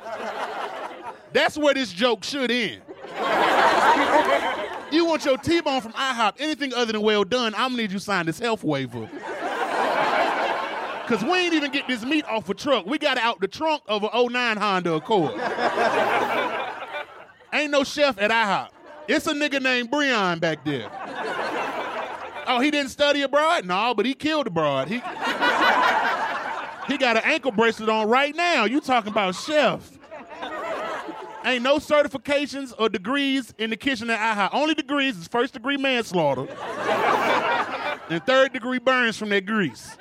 That's 1.32 1.56
where 1.56 1.74
this 1.74 1.92
joke 1.92 2.24
should 2.24 2.50
end. 2.50 2.82
You 4.92 5.06
want 5.06 5.24
your 5.24 5.38
T-bone 5.38 5.80
from 5.80 5.94
IHOP. 5.94 6.34
Anything 6.38 6.74
other 6.74 6.92
than 6.92 7.00
well 7.00 7.24
done, 7.24 7.54
I'm 7.54 7.70
gonna 7.70 7.78
need 7.78 7.92
you 7.92 7.98
to 7.98 8.04
sign 8.04 8.26
this 8.26 8.38
health 8.38 8.62
waiver. 8.62 9.06
Cause 11.06 11.24
we 11.24 11.30
ain't 11.30 11.54
even 11.54 11.72
get 11.72 11.88
this 11.88 12.04
meat 12.04 12.26
off 12.26 12.50
a 12.50 12.54
truck. 12.54 12.84
We 12.84 12.98
got 12.98 13.16
it 13.16 13.22
out 13.22 13.40
the 13.40 13.48
trunk 13.48 13.82
of 13.88 14.04
an 14.04 14.10
09 14.12 14.58
Honda 14.58 14.92
Accord. 14.92 15.32
ain't 17.54 17.70
no 17.70 17.84
chef 17.84 18.20
at 18.20 18.30
IHOP. 18.30 18.68
It's 19.08 19.26
a 19.26 19.32
nigga 19.32 19.62
named 19.62 19.90
Breon 19.90 20.40
back 20.40 20.62
there. 20.62 20.90
Oh, 22.46 22.60
he 22.60 22.70
didn't 22.70 22.90
study 22.90 23.22
abroad? 23.22 23.64
No, 23.64 23.94
but 23.94 24.04
he 24.04 24.12
killed 24.12 24.46
abroad. 24.46 24.88
He 24.88 24.96
He 26.86 26.98
got 26.98 27.16
an 27.16 27.22
ankle 27.24 27.52
bracelet 27.52 27.88
on 27.88 28.10
right 28.10 28.36
now. 28.36 28.66
You 28.66 28.82
talking 28.82 29.10
about 29.10 29.36
chef. 29.36 29.90
Ain't 31.44 31.62
no 31.62 31.78
certifications 31.78 32.72
or 32.78 32.88
degrees 32.88 33.52
in 33.58 33.70
the 33.70 33.76
kitchen 33.76 34.10
at 34.10 34.18
IHOP. 34.18 34.50
Only 34.52 34.74
degrees 34.74 35.16
is 35.18 35.26
first 35.26 35.54
degree 35.54 35.76
manslaughter 35.76 36.46
and 38.08 38.24
third 38.24 38.52
degree 38.52 38.78
burns 38.78 39.16
from 39.16 39.30
that 39.30 39.44
grease. 39.46 39.96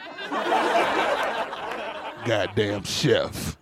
Goddamn 2.25 2.84
chef. 2.84 3.58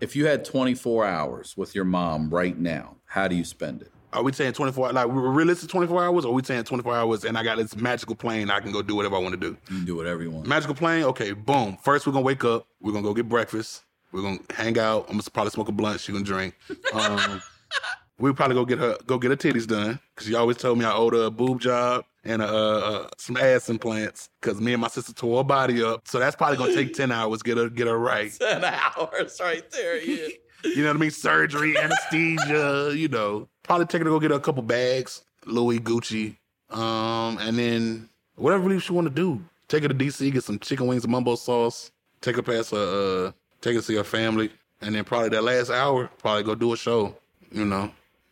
If 0.00 0.14
you 0.14 0.26
had 0.26 0.44
24 0.44 1.06
hours 1.06 1.56
with 1.56 1.74
your 1.74 1.84
mom 1.84 2.30
right 2.30 2.56
now, 2.56 2.96
how 3.06 3.26
do 3.26 3.34
you 3.34 3.44
spend 3.44 3.82
it? 3.82 3.90
Are 4.12 4.22
we 4.22 4.32
saying 4.32 4.52
24 4.52 4.92
like 4.92 5.06
we're 5.06 5.28
realistic 5.28 5.68
24 5.68 6.04
hours 6.04 6.24
or 6.24 6.28
are 6.28 6.34
we 6.34 6.42
saying 6.42 6.64
24 6.64 6.96
hours 6.96 7.24
and 7.24 7.36
I 7.36 7.42
got 7.42 7.58
this 7.58 7.76
magical 7.76 8.14
plane 8.14 8.50
I 8.50 8.60
can 8.60 8.72
go 8.72 8.80
do 8.80 8.94
whatever 8.96 9.16
I 9.16 9.18
want 9.18 9.32
to 9.34 9.40
do? 9.40 9.56
You 9.68 9.76
can 9.76 9.84
do 9.84 9.96
whatever 9.96 10.22
you 10.22 10.30
want. 10.30 10.46
Magical 10.46 10.74
plane, 10.74 11.04
okay, 11.04 11.32
boom. 11.32 11.76
First 11.82 12.06
we're 12.06 12.14
gonna 12.14 12.24
wake 12.24 12.42
up, 12.44 12.66
we're 12.80 12.92
gonna 12.92 13.02
go 13.02 13.12
get 13.12 13.28
breakfast, 13.28 13.82
we're 14.12 14.22
gonna 14.22 14.38
hang 14.50 14.78
out, 14.78 15.06
I'm 15.08 15.16
gonna 15.16 15.30
probably 15.32 15.50
smoke 15.50 15.68
a 15.68 15.72
blunt, 15.72 16.00
she 16.00 16.12
gonna 16.12 16.24
drink. 16.24 16.54
Um, 16.92 17.42
we 18.18 18.32
probably 18.32 18.54
go 18.54 18.64
get 18.64 18.78
her 18.78 18.96
go 19.06 19.18
get 19.18 19.30
her 19.30 19.36
titties 19.36 19.66
done. 19.66 19.98
Cause 20.16 20.26
she 20.26 20.34
always 20.34 20.56
told 20.56 20.78
me 20.78 20.84
I 20.84 20.92
owed 20.92 21.14
her 21.14 21.24
a 21.24 21.30
boob 21.30 21.60
job 21.60 22.04
and 22.24 22.42
uh, 22.42 22.46
uh, 22.46 23.08
some 23.16 23.36
ass 23.36 23.68
implants. 23.68 24.28
Cause 24.40 24.60
me 24.60 24.72
and 24.72 24.80
my 24.80 24.88
sister 24.88 25.12
tore 25.12 25.38
her 25.38 25.44
body 25.44 25.82
up. 25.82 26.08
So 26.08 26.18
that's 26.18 26.36
probably 26.36 26.56
gonna 26.56 26.74
take 26.74 26.94
10 26.94 27.12
hours, 27.12 27.42
get 27.42 27.56
her 27.56 27.68
get 27.68 27.86
her 27.86 27.98
right. 27.98 28.32
10 28.38 28.64
hours 28.64 29.40
right 29.40 29.68
there, 29.70 30.02
yeah. 30.02 30.28
You 30.64 30.82
know 30.82 30.88
what 30.88 30.96
I 30.96 30.98
mean? 30.98 31.12
Surgery, 31.12 31.78
anesthesia, 31.78 32.92
you 32.92 33.06
know. 33.06 33.48
Probably 33.62 33.86
take 33.86 34.00
her 34.00 34.04
to 34.06 34.10
go 34.10 34.18
get 34.18 34.32
her 34.32 34.38
a 34.38 34.40
couple 34.40 34.64
bags, 34.64 35.22
Louis, 35.46 35.78
Gucci, 35.78 36.36
um, 36.70 37.38
and 37.38 37.56
then 37.56 38.08
whatever 38.34 38.64
really 38.64 38.80
she 38.80 38.92
want 38.92 39.06
to 39.06 39.14
do. 39.14 39.40
Take 39.68 39.84
her 39.84 39.88
to 39.88 39.94
DC, 39.94 40.32
get 40.32 40.42
some 40.42 40.58
chicken 40.58 40.88
wings 40.88 41.04
and 41.04 41.12
mumbo 41.12 41.36
sauce. 41.36 41.92
Take 42.20 42.34
her 42.36 42.42
past 42.42 42.72
her, 42.72 43.28
uh, 43.28 43.32
take 43.60 43.76
her 43.76 43.82
to 43.82 43.92
your 43.92 44.04
family, 44.04 44.50
and 44.80 44.94
then 44.94 45.04
probably 45.04 45.30
that 45.30 45.44
last 45.44 45.70
hour, 45.70 46.10
probably 46.18 46.42
go 46.42 46.54
do 46.54 46.72
a 46.72 46.76
show. 46.76 47.14
You 47.50 47.64
know, 47.64 47.90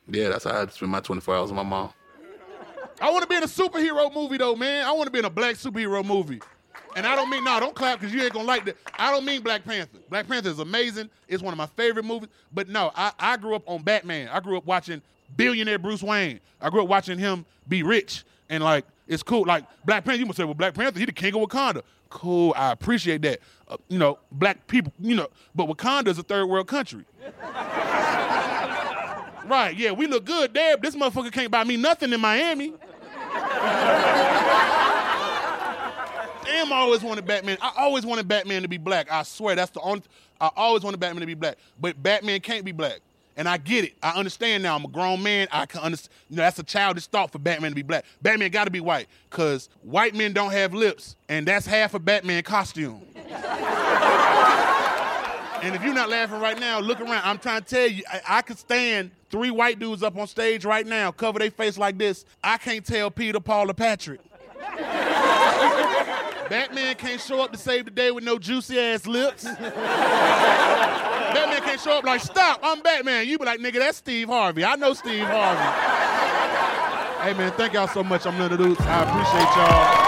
yeah, 0.09 0.29
that's 0.29 0.45
how 0.45 0.63
I 0.63 0.67
spend 0.67 0.93
my 0.93 1.01
24 1.01 1.37
hours 1.37 1.51
with 1.51 1.57
my 1.57 1.63
mom. 1.63 1.91
I 3.01 3.11
want 3.11 3.23
to 3.23 3.29
be 3.29 3.37
in 3.37 3.43
a 3.43 3.47
superhero 3.47 4.13
movie 4.15 4.39
though, 4.39 4.57
man. 4.57 4.87
I 4.87 4.93
want 4.93 5.07
to 5.07 5.11
be 5.11 5.19
in 5.19 5.25
a 5.25 5.31
black 5.31 5.57
superhero 5.57 6.05
movie. 6.05 6.41
And 6.97 7.07
I 7.07 7.15
don't 7.15 7.29
mean 7.29 7.45
no, 7.45 7.61
don't 7.61 7.75
clap 7.75 8.01
because 8.01 8.15
you 8.15 8.23
ain't 8.23 8.33
gonna 8.33 8.47
like 8.47 8.65
that. 8.65 8.77
I 8.99 9.11
don't 9.11 9.27
mean 9.27 9.43
Black 9.43 9.67
Panther. 9.67 9.99
Black 10.09 10.27
Panther 10.27 10.49
is 10.49 10.61
amazing. 10.61 11.11
It's 11.29 11.43
one 11.43 11.53
of 11.53 11.59
my 11.59 11.67
favorite 11.67 12.05
movies. 12.07 12.31
But 12.53 12.71
no, 12.71 12.91
I, 12.97 13.13
I 13.19 13.37
grew 13.37 13.55
up 13.55 13.65
on 13.67 13.83
Batman. 13.83 14.29
I 14.33 14.41
grew 14.41 14.57
up 14.57 14.65
watching 14.65 15.03
billionaire 15.37 15.79
Bruce 15.79 16.03
Wayne. 16.03 16.41
I 16.59 16.71
grew 16.71 16.83
up 16.83 16.89
watching 16.89 17.19
him 17.19 17.45
be 17.69 17.83
rich. 17.83 18.25
And 18.49 18.65
like, 18.65 18.87
it's 19.07 19.23
cool. 19.23 19.45
Like 19.45 19.65
Black 19.85 20.07
Panther, 20.07 20.21
you 20.21 20.25
must 20.25 20.39
say, 20.39 20.45
well, 20.45 20.55
Black 20.55 20.73
Panther, 20.73 20.99
he 20.99 21.05
the 21.05 21.13
king 21.13 21.35
of 21.35 21.43
Wakanda. 21.43 21.83
Cool, 22.09 22.55
I 22.57 22.73
appreciate 22.73 23.23
that. 23.23 23.41
Uh, 23.69 23.77
you 23.89 23.99
know, 23.99 24.19
black 24.31 24.67
people, 24.67 24.93
you 25.01 25.17
know, 25.17 25.29
but 25.55 25.69
Wakanda 25.69 26.09
is 26.09 26.19
a 26.19 26.23
third 26.23 26.47
world 26.47 26.69
country. 26.69 27.05
right, 29.47 29.75
yeah, 29.77 29.91
we 29.91 30.07
look 30.07 30.25
good 30.25 30.55
there, 30.55 30.77
this 30.77 30.95
motherfucker 30.95 31.33
can't 31.33 31.51
buy 31.51 31.65
me 31.65 31.77
nothing 31.77 32.13
in 32.13 32.21
Miami. 32.21 32.75
Damn, 36.45 36.73
I 36.73 36.77
always 36.77 37.03
wanted 37.03 37.27
Batman. 37.27 37.59
I 37.61 37.73
always 37.77 38.07
wanted 38.07 38.29
Batman 38.29 38.63
to 38.63 38.69
be 38.69 38.79
black. 38.79 39.11
I 39.11 39.25
swear, 39.25 39.57
that's 39.57 39.73
the 39.73 39.81
only. 39.81 40.03
I 40.41 40.51
always 40.57 40.85
wanted 40.85 41.01
Batman 41.01 41.21
to 41.21 41.27
be 41.27 41.35
black, 41.35 41.59
but 41.81 42.01
Batman 42.01 42.41
can't 42.41 42.65
be 42.65 42.73
black. 42.73 43.01
And 43.37 43.49
I 43.49 43.59
get 43.59 43.85
it. 43.85 43.95
I 44.03 44.19
understand 44.19 44.63
now. 44.63 44.75
I'm 44.75 44.85
a 44.85 44.89
grown 44.89 45.23
man. 45.23 45.49
I 45.53 45.67
can 45.67 45.81
understand. 45.81 46.15
You 46.31 46.37
know, 46.37 46.43
that's 46.43 46.59
a 46.59 46.63
childish 46.63 47.07
thought 47.07 47.31
for 47.33 47.39
Batman 47.39 47.71
to 47.73 47.75
be 47.75 47.83
black. 47.83 48.07
Batman 48.23 48.51
got 48.51 48.65
to 48.65 48.71
be 48.71 48.81
white 48.81 49.09
because 49.29 49.69
white 49.83 50.15
men 50.15 50.33
don't 50.33 50.53
have 50.53 50.73
lips, 50.73 51.17
and 51.29 51.47
that's 51.47 51.67
half 51.67 51.95
a 51.95 51.99
Batman 51.99 52.43
costume. 52.43 53.03
and 55.63 55.75
if 55.75 55.83
you're 55.85 55.95
not 55.95 56.09
laughing 56.09 56.41
right 56.41 56.59
now, 56.59 56.79
look 56.81 57.01
around. 57.01 57.23
I'm 57.25 57.39
trying 57.39 57.63
to 57.63 57.67
tell 57.67 57.87
you, 57.87 58.03
I, 58.11 58.21
I 58.39 58.43
could 58.43 58.59
stand 58.59 59.11
three 59.31 59.51
white 59.51 59.79
dudes 59.79 60.03
up 60.03 60.17
on 60.17 60.27
stage 60.27 60.65
right 60.65 60.87
now, 60.87 61.11
cover 61.11 61.39
their 61.39 61.51
face 61.51 61.77
like 61.77 61.99
this. 61.99 62.25
I 62.43 62.57
can't 62.57 62.85
tell 62.85 63.11
Peter, 63.11 63.41
Paul, 63.41 63.71
or 63.71 63.75
Patrick. 63.75 64.21
Batman 66.49 66.95
can't 66.95 67.21
show 67.21 67.43
up 67.43 67.51
to 67.53 67.59
save 67.59 67.87
the 67.87 67.91
day 67.91 68.13
with 68.13 68.23
no 68.23 68.39
juicy 68.39 68.79
ass 68.79 69.07
lips. 69.07 69.45
Batman 69.59 69.71
can't 71.63 71.81
show 71.81 71.99
up 71.99 72.05
like, 72.05 72.21
stop, 72.21 72.61
I'm 72.63 72.81
Batman. 72.83 73.27
You 73.27 73.37
be 73.39 73.45
like, 73.45 73.59
nigga, 73.61 73.81
that's 73.81 73.99
Steve 73.99 74.29
Harvey. 74.29 74.65
I 74.65 74.77
know 74.77 74.95
Steve 74.95 75.27
Harvey. 75.27 75.63
hey 77.23 77.35
man, 77.37 77.51
thank 77.53 77.73
y'all 77.73 77.89
so 77.89 78.05
much. 78.05 78.27
I'm 78.27 78.39
Leonard 78.39 78.61
Ouzts. 78.61 78.81
I 78.87 79.03
appreciate 79.03 79.57
y'all. 79.57 80.07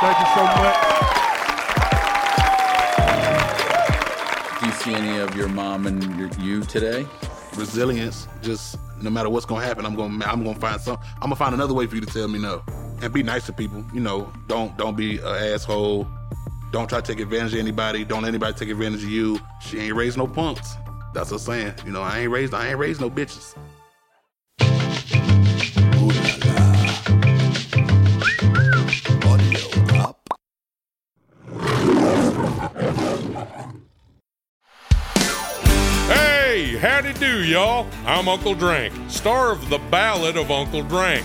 Thank 0.00 0.18
you 0.20 0.26
so 0.34 0.44
much. 0.60 0.76
Do 4.60 4.66
you 4.66 4.72
see 4.72 4.94
any 4.94 5.18
of 5.18 5.34
your 5.34 5.48
mom 5.48 5.86
and 5.86 6.18
your, 6.18 6.28
you 6.40 6.60
today? 6.62 7.06
Resilience, 7.56 8.28
just 8.42 8.76
no 9.00 9.10
matter 9.10 9.30
what's 9.30 9.46
gonna 9.46 9.64
happen, 9.64 9.86
I'm 9.86 9.96
gonna 9.96 10.24
I'm 10.26 10.44
gonna 10.44 10.58
find 10.58 10.80
some. 10.80 10.98
I'm 11.14 11.22
gonna 11.22 11.36
find 11.36 11.54
another 11.54 11.74
way 11.74 11.86
for 11.86 11.94
you 11.96 12.00
to 12.02 12.06
tell 12.06 12.28
me 12.28 12.38
no, 12.38 12.62
and 13.02 13.12
be 13.12 13.22
nice 13.22 13.46
to 13.46 13.52
people. 13.52 13.84
You 13.92 14.00
know, 14.00 14.32
don't 14.46 14.76
don't 14.76 14.96
be 14.96 15.18
an 15.18 15.24
asshole. 15.26 16.06
Don't 16.72 16.88
try 16.88 17.00
to 17.00 17.12
take 17.12 17.20
advantage 17.20 17.54
of 17.54 17.58
anybody. 17.58 18.04
Don't 18.04 18.24
anybody 18.24 18.54
take 18.54 18.68
advantage 18.68 19.02
of 19.02 19.10
you. 19.10 19.40
She 19.60 19.78
ain't 19.78 19.94
raised 19.94 20.16
no 20.16 20.26
punks. 20.26 20.74
That's 21.12 21.30
what 21.30 21.40
I'm 21.40 21.46
saying. 21.46 21.74
You 21.84 21.92
know, 21.92 22.02
I 22.02 22.20
ain't 22.20 22.30
raised 22.30 22.54
I 22.54 22.68
ain't 22.68 22.78
raised 22.78 23.00
no 23.00 23.10
bitches. 23.10 23.54
Hey, 36.08 36.76
howdy 36.76 37.12
do, 37.14 37.42
y'all. 37.44 37.86
I'm 38.06 38.28
Uncle 38.28 38.54
Drank, 38.54 38.92
star 39.08 39.50
of 39.50 39.68
The 39.68 39.78
Ballad 39.90 40.36
of 40.36 40.50
Uncle 40.50 40.82
Drank. 40.82 41.24